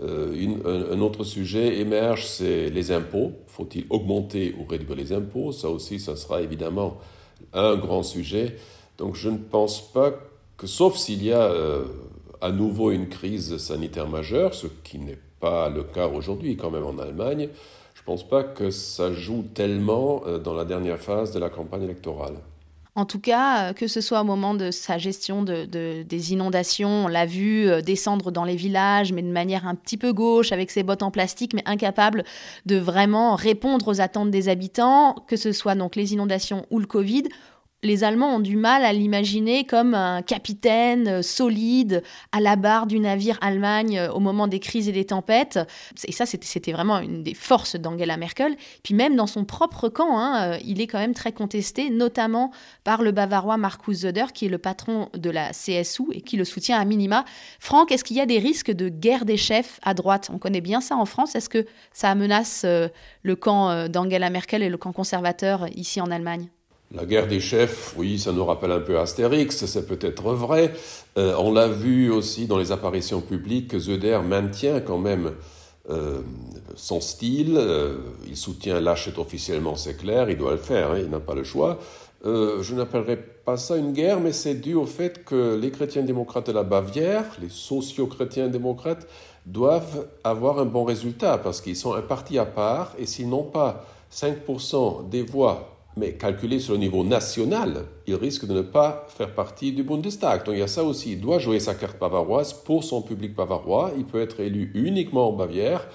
Euh, 0.00 0.92
un, 0.92 1.00
autre 1.00 1.22
sujet 1.22 1.78
émerge, 1.78 2.26
c'est 2.26 2.70
les 2.70 2.92
impôts. 2.92 3.32
Faut-il 3.46 3.84
augmenter 3.90 4.54
ou 4.58 4.64
réduire 4.64 4.96
les 4.96 5.12
impôts? 5.12 5.52
Ça 5.52 5.68
aussi, 5.68 6.00
ça 6.00 6.16
sera 6.16 6.40
évidemment 6.42 6.98
un 7.52 7.76
grand 7.76 8.02
sujet. 8.02 8.56
Donc 8.98 9.14
je 9.16 9.28
ne 9.28 9.38
pense 9.38 9.92
pas 9.92 10.12
que, 10.56 10.66
sauf 10.66 10.96
s'il 10.96 11.22
y 11.22 11.32
a 11.32 11.42
euh, 11.42 11.84
à 12.40 12.50
nouveau 12.50 12.90
une 12.90 13.08
crise 13.08 13.56
sanitaire 13.58 14.08
majeure, 14.08 14.54
ce 14.54 14.66
qui 14.82 14.98
n'est 14.98 15.18
pas 15.40 15.68
le 15.68 15.82
cas 15.82 16.08
aujourd'hui 16.08 16.56
quand 16.56 16.70
même 16.70 16.86
en 16.86 16.98
Allemagne, 16.98 17.48
je 17.94 18.00
ne 18.00 18.04
pense 18.04 18.26
pas 18.26 18.42
que 18.42 18.70
ça 18.70 19.12
joue 19.12 19.44
tellement 19.54 20.22
euh, 20.26 20.38
dans 20.38 20.54
la 20.54 20.64
dernière 20.64 20.98
phase 20.98 21.32
de 21.32 21.38
la 21.38 21.50
campagne 21.50 21.82
électorale. 21.82 22.36
En 22.94 23.06
tout 23.06 23.20
cas, 23.20 23.70
euh, 23.70 23.72
que 23.72 23.86
ce 23.86 24.02
soit 24.02 24.20
au 24.20 24.24
moment 24.24 24.54
de 24.54 24.70
sa 24.70 24.98
gestion 24.98 25.42
de, 25.42 25.64
des 26.02 26.32
inondations, 26.32 27.06
on 27.06 27.08
l'a 27.08 27.24
vu 27.24 27.66
euh, 27.66 27.80
descendre 27.80 28.30
dans 28.30 28.44
les 28.44 28.54
villages, 28.54 29.14
mais 29.14 29.22
de 29.22 29.32
manière 29.32 29.66
un 29.66 29.74
petit 29.74 29.96
peu 29.96 30.12
gauche, 30.12 30.52
avec 30.52 30.70
ses 30.70 30.82
bottes 30.82 31.02
en 31.02 31.10
plastique, 31.10 31.54
mais 31.54 31.62
incapable 31.64 32.22
de 32.66 32.76
vraiment 32.76 33.34
répondre 33.34 33.88
aux 33.88 34.02
attentes 34.02 34.30
des 34.30 34.50
habitants, 34.50 35.14
que 35.26 35.36
ce 35.36 35.52
soit 35.52 35.74
donc 35.74 35.96
les 35.96 36.12
inondations 36.12 36.66
ou 36.70 36.78
le 36.80 36.86
Covid, 36.86 37.24
les 37.82 38.04
Allemands 38.04 38.36
ont 38.36 38.40
du 38.40 38.56
mal 38.56 38.84
à 38.84 38.92
l'imaginer 38.92 39.64
comme 39.64 39.94
un 39.94 40.22
capitaine 40.22 41.08
euh, 41.08 41.22
solide 41.22 42.02
à 42.30 42.40
la 42.40 42.54
barre 42.54 42.86
du 42.86 43.00
navire 43.00 43.38
Allemagne 43.40 43.98
euh, 43.98 44.12
au 44.12 44.20
moment 44.20 44.46
des 44.46 44.60
crises 44.60 44.88
et 44.88 44.92
des 44.92 45.06
tempêtes. 45.06 45.58
Et 46.06 46.12
ça, 46.12 46.24
c'était 46.24 46.72
vraiment 46.72 47.00
une 47.00 47.24
des 47.24 47.34
forces 47.34 47.74
d'Angela 47.74 48.16
Merkel. 48.16 48.56
Puis 48.84 48.94
même 48.94 49.16
dans 49.16 49.26
son 49.26 49.44
propre 49.44 49.88
camp, 49.88 50.16
hein, 50.16 50.52
euh, 50.52 50.58
il 50.64 50.80
est 50.80 50.86
quand 50.86 50.98
même 50.98 51.14
très 51.14 51.32
contesté, 51.32 51.90
notamment 51.90 52.52
par 52.84 53.02
le 53.02 53.10
Bavarois 53.10 53.56
Markus 53.56 54.00
Söder, 54.02 54.26
qui 54.32 54.46
est 54.46 54.48
le 54.48 54.58
patron 54.58 55.08
de 55.14 55.30
la 55.30 55.50
CSU 55.50 56.04
et 56.12 56.20
qui 56.20 56.36
le 56.36 56.44
soutient 56.44 56.78
à 56.78 56.84
minima. 56.84 57.24
Franck, 57.58 57.90
est-ce 57.90 58.04
qu'il 58.04 58.16
y 58.16 58.20
a 58.20 58.26
des 58.26 58.38
risques 58.38 58.70
de 58.70 58.88
guerre 58.88 59.24
des 59.24 59.36
chefs 59.36 59.80
à 59.82 59.94
droite? 59.94 60.30
On 60.32 60.38
connaît 60.38 60.60
bien 60.60 60.80
ça 60.80 60.96
en 60.96 61.04
France. 61.04 61.34
Est-ce 61.34 61.48
que 61.48 61.66
ça 61.92 62.14
menace 62.14 62.64
le 62.64 63.36
camp 63.36 63.88
d'Angela 63.88 64.30
Merkel 64.30 64.62
et 64.62 64.68
le 64.68 64.76
camp 64.76 64.92
conservateur 64.92 65.66
ici 65.74 66.00
en 66.00 66.10
Allemagne? 66.10 66.48
La 66.94 67.06
guerre 67.06 67.26
des 67.26 67.40
chefs, 67.40 67.94
oui, 67.96 68.18
ça 68.18 68.32
nous 68.32 68.44
rappelle 68.44 68.72
un 68.72 68.80
peu 68.80 68.98
Astérix, 68.98 69.64
c'est 69.64 69.86
peut-être 69.86 70.32
vrai. 70.32 70.72
Euh, 71.16 71.34
on 71.38 71.52
l'a 71.52 71.68
vu 71.68 72.10
aussi 72.10 72.46
dans 72.46 72.58
les 72.58 72.70
apparitions 72.70 73.20
publiques 73.20 73.68
que 73.68 73.78
Zöder 73.78 74.20
maintient 74.24 74.80
quand 74.80 74.98
même 74.98 75.32
euh, 75.90 76.20
son 76.74 77.00
style. 77.00 77.56
Euh, 77.56 77.96
il 78.26 78.36
soutient 78.36 78.78
Lachette 78.80 79.18
officiellement, 79.18 79.76
c'est 79.76 79.96
clair, 79.96 80.28
il 80.28 80.36
doit 80.36 80.52
le 80.52 80.58
faire, 80.58 80.92
hein, 80.92 80.98
il 80.98 81.08
n'a 81.08 81.20
pas 81.20 81.34
le 81.34 81.44
choix. 81.44 81.78
je 82.24 82.74
n'appellerais 82.74 83.16
pas 83.16 83.56
ça 83.56 83.76
une 83.76 83.92
guerre, 83.92 84.20
mais 84.20 84.32
c'est 84.32 84.54
dû 84.54 84.74
au 84.74 84.86
fait 84.86 85.24
que 85.24 85.58
les 85.60 85.70
chrétiens 85.70 86.02
démocrates 86.02 86.48
de 86.48 86.52
la 86.52 86.62
Bavière, 86.62 87.24
les 87.40 87.48
socio-chrétiens 87.48 88.48
démocrates, 88.48 89.08
doivent 89.46 90.06
avoir 90.22 90.60
un 90.60 90.66
bon 90.66 90.84
résultat 90.84 91.38
parce 91.38 91.60
qu'ils 91.60 91.76
sont 91.76 91.94
un 91.94 92.02
parti 92.02 92.38
à 92.38 92.44
part 92.44 92.94
et 92.98 93.06
s'ils 93.06 93.28
n'ont 93.28 93.42
pas 93.42 93.86
5% 94.12 95.08
des 95.08 95.22
voix 95.22 95.71
mais 95.96 96.14
calculé 96.14 96.58
sur 96.58 96.72
le 96.74 96.80
niveau 96.80 97.04
national, 97.04 97.84
il 98.06 98.14
risque 98.14 98.46
de 98.46 98.54
ne 98.54 98.62
pas 98.62 99.06
faire 99.08 99.34
partie 99.34 99.72
du 99.72 99.82
Bundestag. 99.82 100.44
Donc 100.44 100.54
il 100.54 100.60
y 100.60 100.62
a 100.62 100.68
ça 100.68 100.84
aussi. 100.84 101.12
Il 101.12 101.20
doit 101.20 101.38
jouer 101.38 101.60
sa 101.60 101.74
carte 101.74 101.98
bavaroise 101.98 102.52
pour 102.52 102.82
son 102.82 103.02
public 103.02 103.34
bavarois. 103.34 103.92
Il 103.96 104.04
peut 104.04 104.20
être 104.20 104.40
élu 104.40 104.70
uniquement 104.74 105.28
en 105.28 105.32
Bavière. 105.32 105.86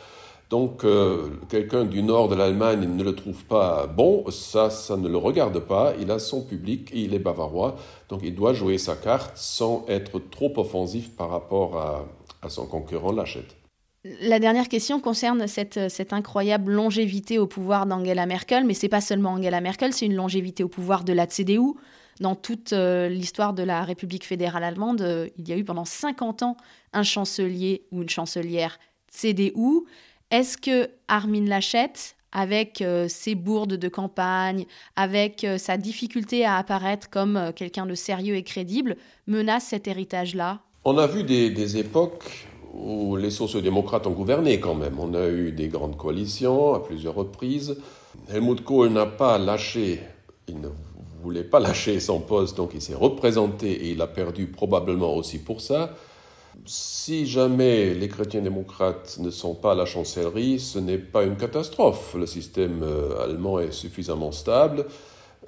Donc 0.49 0.85
euh, 0.85 1.29
quelqu'un 1.49 1.83
du 1.83 2.03
nord 2.03 2.29
de 2.29 2.35
l'Allemagne 2.35 2.87
ne 2.87 3.03
le 3.03 3.13
trouve 3.15 3.43
pas 3.45 3.85
bon, 3.85 4.23
ça, 4.31 4.69
ça 4.69 4.95
ne 4.95 5.09
le 5.09 5.17
regarde 5.17 5.59
pas. 5.59 5.93
Il 5.99 6.09
a 6.09 6.19
son 6.19 6.41
public 6.41 6.89
il 6.93 7.13
est 7.13 7.19
bavarois. 7.19 7.75
Donc 8.07 8.21
il 8.23 8.33
doit 8.33 8.53
jouer 8.53 8.77
sa 8.77 8.95
carte 8.95 9.35
sans 9.35 9.83
être 9.89 10.19
trop 10.19 10.53
offensif 10.57 11.13
par 11.17 11.29
rapport 11.31 11.77
à, 11.77 12.05
à 12.41 12.49
son 12.49 12.65
concurrent 12.65 13.11
Lachette. 13.11 13.56
La 14.21 14.39
dernière 14.39 14.69
question 14.69 14.99
concerne 14.99 15.47
cette, 15.47 15.89
cette 15.89 16.13
incroyable 16.13 16.71
longévité 16.71 17.39
au 17.39 17.47
pouvoir 17.47 17.85
d'Angela 17.85 18.25
Merkel, 18.25 18.65
mais 18.65 18.73
c'est 18.73 18.89
pas 18.89 19.01
seulement 19.01 19.31
Angela 19.31 19.59
Merkel, 19.59 19.93
c'est 19.93 20.05
une 20.05 20.15
longévité 20.15 20.63
au 20.63 20.69
pouvoir 20.69 21.03
de 21.03 21.13
la 21.13 21.27
CDU. 21.27 21.73
Dans 22.19 22.35
toute 22.35 22.73
euh, 22.73 23.09
l'histoire 23.09 23.53
de 23.53 23.63
la 23.63 23.83
République 23.83 24.25
fédérale 24.25 24.63
allemande, 24.63 25.01
euh, 25.01 25.27
il 25.37 25.47
y 25.47 25.53
a 25.53 25.57
eu 25.57 25.63
pendant 25.63 25.85
50 25.85 26.43
ans 26.43 26.57
un 26.93 27.03
chancelier 27.03 27.83
ou 27.91 28.01
une 28.01 28.09
chancelière 28.09 28.79
CDU. 29.11 29.83
Est-ce 30.31 30.57
que 30.57 30.89
Armin 31.07 31.45
Laschet, 31.45 31.93
avec 32.31 32.81
euh, 32.81 33.07
ses 33.07 33.35
bourdes 33.35 33.75
de 33.75 33.87
campagne, 33.87 34.65
avec 34.95 35.45
sa 35.57 35.77
difficulté 35.77 36.45
à 36.45 36.57
apparaître 36.57 37.09
comme 37.09 37.51
quelqu'un 37.55 37.85
de 37.85 37.95
sérieux 37.95 38.35
et 38.35 38.43
crédible, 38.43 38.95
menace 39.27 39.65
cet 39.65 39.87
héritage-là? 39.87 40.61
On 40.85 40.97
a 40.97 41.07
vu 41.07 41.23
des, 41.23 41.49
des 41.49 41.77
époques 41.77 42.47
où 42.77 43.15
les 43.15 43.31
sociodémocrates 43.31 44.07
ont 44.07 44.11
gouverné 44.11 44.59
quand 44.59 44.75
même. 44.75 44.99
On 44.99 45.13
a 45.13 45.27
eu 45.27 45.51
des 45.51 45.67
grandes 45.67 45.97
coalitions 45.97 46.75
à 46.75 46.79
plusieurs 46.79 47.15
reprises. 47.15 47.77
Helmut 48.29 48.63
Kohl 48.63 48.89
n'a 48.89 49.05
pas 49.05 49.37
lâché, 49.37 50.01
il 50.47 50.61
ne 50.61 50.69
voulait 51.23 51.43
pas 51.43 51.59
lâcher 51.59 51.99
son 51.99 52.19
poste, 52.19 52.55
donc 52.55 52.71
il 52.73 52.81
s'est 52.81 52.95
représenté 52.95 53.71
et 53.71 53.91
il 53.91 54.01
a 54.01 54.07
perdu 54.07 54.47
probablement 54.47 55.15
aussi 55.15 55.39
pour 55.39 55.61
ça. 55.61 55.95
Si 56.65 57.25
jamais 57.25 57.93
les 57.93 58.07
chrétiens 58.07 58.41
démocrates 58.41 59.17
ne 59.19 59.29
sont 59.29 59.55
pas 59.55 59.71
à 59.71 59.75
la 59.75 59.85
chancellerie, 59.85 60.59
ce 60.59 60.79
n'est 60.79 60.97
pas 60.97 61.23
une 61.23 61.35
catastrophe. 61.35 62.15
Le 62.17 62.25
système 62.25 62.81
euh, 62.83 63.23
allemand 63.23 63.59
est 63.59 63.71
suffisamment 63.71 64.31
stable 64.31 64.85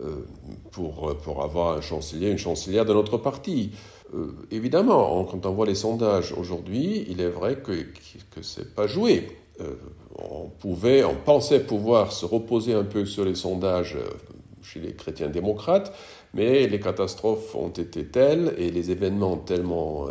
euh, 0.01 0.25
pour, 0.71 1.15
pour 1.17 1.43
avoir 1.43 1.77
un 1.77 1.81
chancelier, 1.81 2.29
une 2.29 2.37
chancelière 2.37 2.85
de 2.85 2.93
notre 2.93 3.17
parti. 3.17 3.71
Euh, 4.13 4.31
évidemment, 4.51 5.23
quand 5.25 5.45
on 5.45 5.51
voit 5.51 5.65
les 5.65 5.75
sondages 5.75 6.33
aujourd'hui, 6.33 7.05
il 7.09 7.21
est 7.21 7.29
vrai 7.29 7.57
que, 7.57 7.73
ce 8.41 8.59
n'est 8.59 8.65
pas 8.65 8.87
joué. 8.87 9.27
Euh, 9.61 9.75
on, 10.17 10.49
pouvait, 10.49 11.03
on 11.03 11.15
pensait 11.15 11.59
pouvoir 11.59 12.11
se 12.11 12.25
reposer 12.25 12.73
un 12.73 12.83
peu 12.83 13.05
sur 13.05 13.25
les 13.25 13.35
sondages 13.35 13.95
euh, 13.95 14.09
chez 14.61 14.79
les 14.79 14.93
chrétiens 14.93 15.29
démocrates, 15.29 15.93
mais 16.33 16.67
les 16.67 16.79
catastrophes 16.79 17.55
ont 17.55 17.69
été 17.69 18.05
telles 18.05 18.53
et 18.57 18.71
les 18.71 18.91
événements 18.91 19.37
tellement 19.37 20.07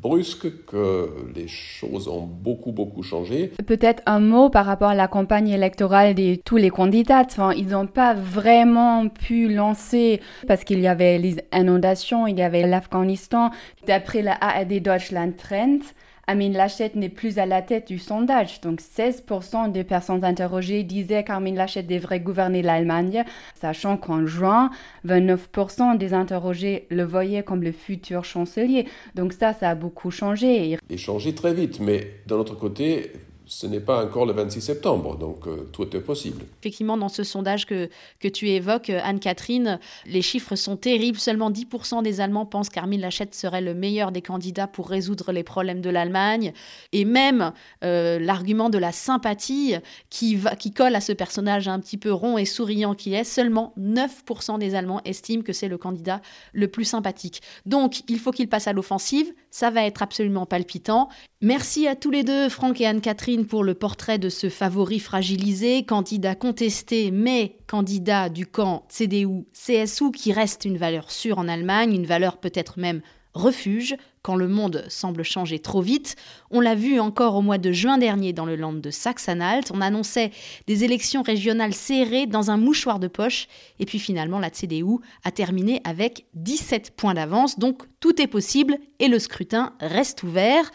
brusque 0.00 0.64
que 0.64 1.10
les 1.34 1.48
choses 1.48 2.08
ont 2.08 2.26
beaucoup, 2.26 2.72
beaucoup 2.72 3.02
changé. 3.02 3.52
Peut-être 3.66 4.02
un 4.06 4.20
mot 4.20 4.48
par 4.48 4.64
rapport 4.66 4.90
à 4.90 4.94
la 4.94 5.08
campagne 5.08 5.48
électorale 5.48 6.14
de 6.14 6.36
tous 6.36 6.56
les 6.56 6.70
candidats. 6.70 7.26
ils 7.56 7.68
n'ont 7.68 7.86
pas 7.86 8.14
vraiment 8.14 9.08
pu 9.08 9.52
lancer 9.52 10.20
parce 10.46 10.64
qu'il 10.64 10.80
y 10.80 10.88
avait 10.88 11.18
les 11.18 11.36
inondations, 11.52 12.26
il 12.26 12.38
y 12.38 12.42
avait 12.42 12.66
l'Afghanistan. 12.66 13.50
D'après 13.86 14.22
la 14.22 14.34
ARD 14.34 14.80
Deutschland 14.80 15.32
Trend, 15.36 15.80
Armin 16.26 16.50
Laschet 16.50 16.92
n'est 16.94 17.08
plus 17.08 17.38
à 17.38 17.46
la 17.46 17.62
tête 17.62 17.88
du 17.88 17.98
sondage. 17.98 18.60
Donc 18.60 18.80
16% 18.80 19.72
des 19.72 19.84
personnes 19.84 20.24
interrogées 20.24 20.82
disaient 20.82 21.24
qu'Armin 21.24 21.54
Laschet 21.54 21.82
devrait 21.82 22.20
gouverner 22.20 22.62
l'Allemagne, 22.62 23.24
sachant 23.54 23.96
qu'en 23.96 24.26
juin, 24.26 24.70
29% 25.06 25.96
des 25.98 26.14
interrogés 26.14 26.86
le 26.90 27.04
voyaient 27.04 27.42
comme 27.42 27.62
le 27.62 27.72
futur 27.72 28.24
chancelier. 28.24 28.86
Donc 29.14 29.32
ça, 29.32 29.52
ça 29.52 29.70
a 29.70 29.74
beaucoup 29.74 30.10
changé. 30.10 30.78
Et 30.88 30.96
changé 30.96 31.34
très 31.34 31.54
vite, 31.54 31.80
mais 31.80 32.14
d'un 32.26 32.36
autre 32.36 32.54
côté, 32.54 33.12
ce 33.50 33.66
n'est 33.66 33.80
pas 33.80 34.04
encore 34.04 34.26
le 34.26 34.32
26 34.32 34.60
septembre, 34.60 35.16
donc 35.16 35.48
euh, 35.48 35.68
tout 35.72 35.96
est 35.96 36.00
possible. 36.00 36.44
Effectivement, 36.60 36.96
dans 36.96 37.08
ce 37.08 37.24
sondage 37.24 37.66
que, 37.66 37.90
que 38.20 38.28
tu 38.28 38.48
évoques, 38.48 38.90
euh, 38.90 39.00
Anne-Catherine, 39.02 39.80
les 40.06 40.22
chiffres 40.22 40.54
sont 40.54 40.76
terribles. 40.76 41.18
Seulement 41.18 41.50
10% 41.50 42.04
des 42.04 42.20
Allemands 42.20 42.46
pensent 42.46 42.68
qu'Armin 42.68 42.98
Laschet 42.98 43.28
serait 43.32 43.60
le 43.60 43.74
meilleur 43.74 44.12
des 44.12 44.22
candidats 44.22 44.68
pour 44.68 44.88
résoudre 44.88 45.32
les 45.32 45.42
problèmes 45.42 45.80
de 45.80 45.90
l'Allemagne. 45.90 46.52
Et 46.92 47.04
même 47.04 47.52
euh, 47.82 48.20
l'argument 48.20 48.70
de 48.70 48.78
la 48.78 48.92
sympathie 48.92 49.74
qui, 50.10 50.38
qui 50.60 50.72
colle 50.72 50.94
à 50.94 51.00
ce 51.00 51.12
personnage 51.12 51.66
un 51.66 51.80
petit 51.80 51.96
peu 51.96 52.12
rond 52.12 52.38
et 52.38 52.44
souriant 52.44 52.94
qui 52.94 53.14
est, 53.14 53.24
seulement 53.24 53.74
9% 53.80 54.60
des 54.60 54.76
Allemands 54.76 55.00
estiment 55.04 55.42
que 55.42 55.52
c'est 55.52 55.66
le 55.66 55.76
candidat 55.76 56.20
le 56.52 56.68
plus 56.68 56.84
sympathique. 56.84 57.42
Donc, 57.66 58.02
il 58.08 58.20
faut 58.20 58.30
qu'il 58.30 58.48
passe 58.48 58.68
à 58.68 58.72
l'offensive. 58.72 59.32
Ça 59.50 59.70
va 59.70 59.84
être 59.84 60.02
absolument 60.02 60.46
palpitant. 60.46 61.08
Merci 61.42 61.88
à 61.88 61.96
tous 61.96 62.12
les 62.12 62.22
deux, 62.22 62.48
Franck 62.48 62.80
et 62.80 62.86
Anne-Catherine, 62.86 63.39
pour 63.46 63.64
le 63.64 63.74
portrait 63.74 64.18
de 64.18 64.28
ce 64.28 64.48
favori 64.48 64.98
fragilisé, 64.98 65.84
candidat 65.84 66.34
contesté, 66.34 67.10
mais 67.10 67.56
candidat 67.66 68.28
du 68.28 68.46
camp 68.46 68.86
CDU-CSU, 68.88 70.12
qui 70.12 70.32
reste 70.32 70.64
une 70.64 70.78
valeur 70.78 71.10
sûre 71.10 71.38
en 71.38 71.48
Allemagne, 71.48 71.94
une 71.94 72.06
valeur 72.06 72.38
peut-être 72.38 72.78
même 72.78 73.02
refuge 73.34 73.96
quand 74.22 74.34
le 74.34 74.48
monde 74.48 74.84
semble 74.88 75.22
changer 75.22 75.58
trop 75.58 75.80
vite. 75.80 76.16
On 76.50 76.60
l'a 76.60 76.74
vu 76.74 77.00
encore 77.00 77.36
au 77.36 77.42
mois 77.42 77.58
de 77.58 77.72
juin 77.72 77.96
dernier 77.96 78.32
dans 78.32 78.44
le 78.44 78.56
land 78.56 78.74
de 78.74 78.90
Saxe-Anhalt. 78.90 79.70
On 79.72 79.80
annonçait 79.80 80.30
des 80.66 80.84
élections 80.84 81.22
régionales 81.22 81.74
serrées 81.74 82.26
dans 82.26 82.50
un 82.50 82.56
mouchoir 82.56 82.98
de 82.98 83.08
poche. 83.08 83.46
Et 83.78 83.86
puis 83.86 83.98
finalement, 83.98 84.38
la 84.38 84.50
CDU 84.50 84.96
a 85.24 85.30
terminé 85.30 85.80
avec 85.84 86.26
17 86.34 86.92
points 86.96 87.14
d'avance. 87.14 87.58
Donc 87.58 87.84
tout 88.00 88.20
est 88.20 88.26
possible 88.26 88.78
et 88.98 89.08
le 89.08 89.18
scrutin 89.18 89.72
reste 89.80 90.22
ouvert. 90.22 90.70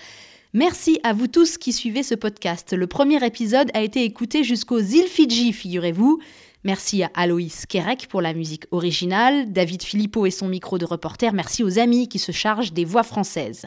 Merci 0.56 1.02
à 1.04 1.12
vous 1.12 1.28
tous 1.28 1.58
qui 1.58 1.74
suivez 1.74 2.02
ce 2.02 2.15
podcast. 2.15 2.72
Le 2.72 2.88
premier 2.88 3.22
épisode 3.26 3.70
a 3.74 3.82
été 3.82 4.06
écouté 4.06 4.46
jusqu'aux 4.46 4.80
îles 4.80 5.10
Fidji, 5.10 5.52
figurez-vous. 5.52 6.22
Merci 6.63 7.04
à 7.04 7.12
Aloïs 7.13 7.65
Kerek 7.65 8.08
pour 8.08 8.22
la 8.22 8.34
musique 8.34 8.63
originale, 8.72 9.52
David 9.52 9.84
Philippot 9.84 10.26
et 10.26 10.32
son 10.32 10.48
micro 10.48 10.78
de 10.78 10.86
reporter, 10.86 11.34
merci 11.34 11.62
aux 11.62 11.78
amis 11.78 12.08
qui 12.08 12.20
se 12.20 12.32
chargent 12.32 12.72
des 12.72 12.86
voix 12.86 13.04
françaises. 13.04 13.65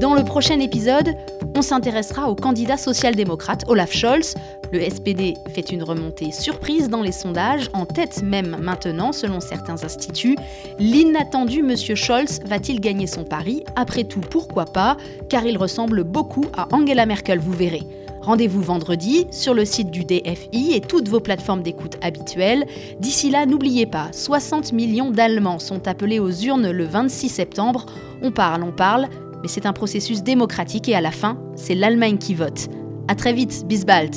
Dans 0.00 0.14
le 0.14 0.24
prochain 0.24 0.58
épisode, 0.60 1.14
on 1.54 1.60
s'intéressera 1.60 2.30
au 2.30 2.34
candidat 2.34 2.78
social-démocrate 2.78 3.64
Olaf 3.68 3.92
Scholz. 3.92 4.36
Le 4.70 4.80
SPD 4.80 5.34
fait 5.54 5.72
une 5.72 5.82
remontée 5.82 6.30
surprise 6.30 6.90
dans 6.90 7.00
les 7.00 7.12
sondages, 7.12 7.70
en 7.72 7.86
tête 7.86 8.22
même 8.22 8.56
maintenant 8.60 9.12
selon 9.12 9.40
certains 9.40 9.82
instituts. 9.82 10.36
L'inattendu 10.78 11.62
Monsieur 11.62 11.94
Scholz 11.94 12.40
va-t-il 12.44 12.80
gagner 12.80 13.06
son 13.06 13.24
pari? 13.24 13.64
Après 13.76 14.04
tout, 14.04 14.20
pourquoi 14.20 14.66
pas? 14.66 14.98
Car 15.30 15.46
il 15.46 15.56
ressemble 15.56 16.04
beaucoup 16.04 16.44
à 16.54 16.68
Angela 16.74 17.06
Merkel, 17.06 17.38
vous 17.38 17.52
verrez. 17.52 17.82
Rendez-vous 18.20 18.60
vendredi 18.60 19.26
sur 19.30 19.54
le 19.54 19.64
site 19.64 19.90
du 19.90 20.04
DFI 20.04 20.74
et 20.74 20.82
toutes 20.82 21.08
vos 21.08 21.20
plateformes 21.20 21.62
d'écoute 21.62 21.96
habituelles. 22.02 22.66
D'ici 23.00 23.30
là, 23.30 23.46
n'oubliez 23.46 23.86
pas, 23.86 24.08
60 24.12 24.72
millions 24.74 25.10
d'Allemands 25.10 25.60
sont 25.60 25.88
appelés 25.88 26.18
aux 26.18 26.30
urnes 26.30 26.70
le 26.70 26.84
26 26.84 27.30
septembre. 27.30 27.86
On 28.20 28.30
parle, 28.30 28.64
on 28.64 28.72
parle, 28.72 29.08
mais 29.40 29.48
c'est 29.48 29.64
un 29.64 29.72
processus 29.72 30.22
démocratique 30.22 30.90
et 30.90 30.94
à 30.94 31.00
la 31.00 31.12
fin, 31.12 31.38
c'est 31.56 31.74
l'Allemagne 31.74 32.18
qui 32.18 32.34
vote. 32.34 32.68
À 33.06 33.14
très 33.14 33.32
vite, 33.32 33.64
bis 33.66 33.86
bald 33.86 34.14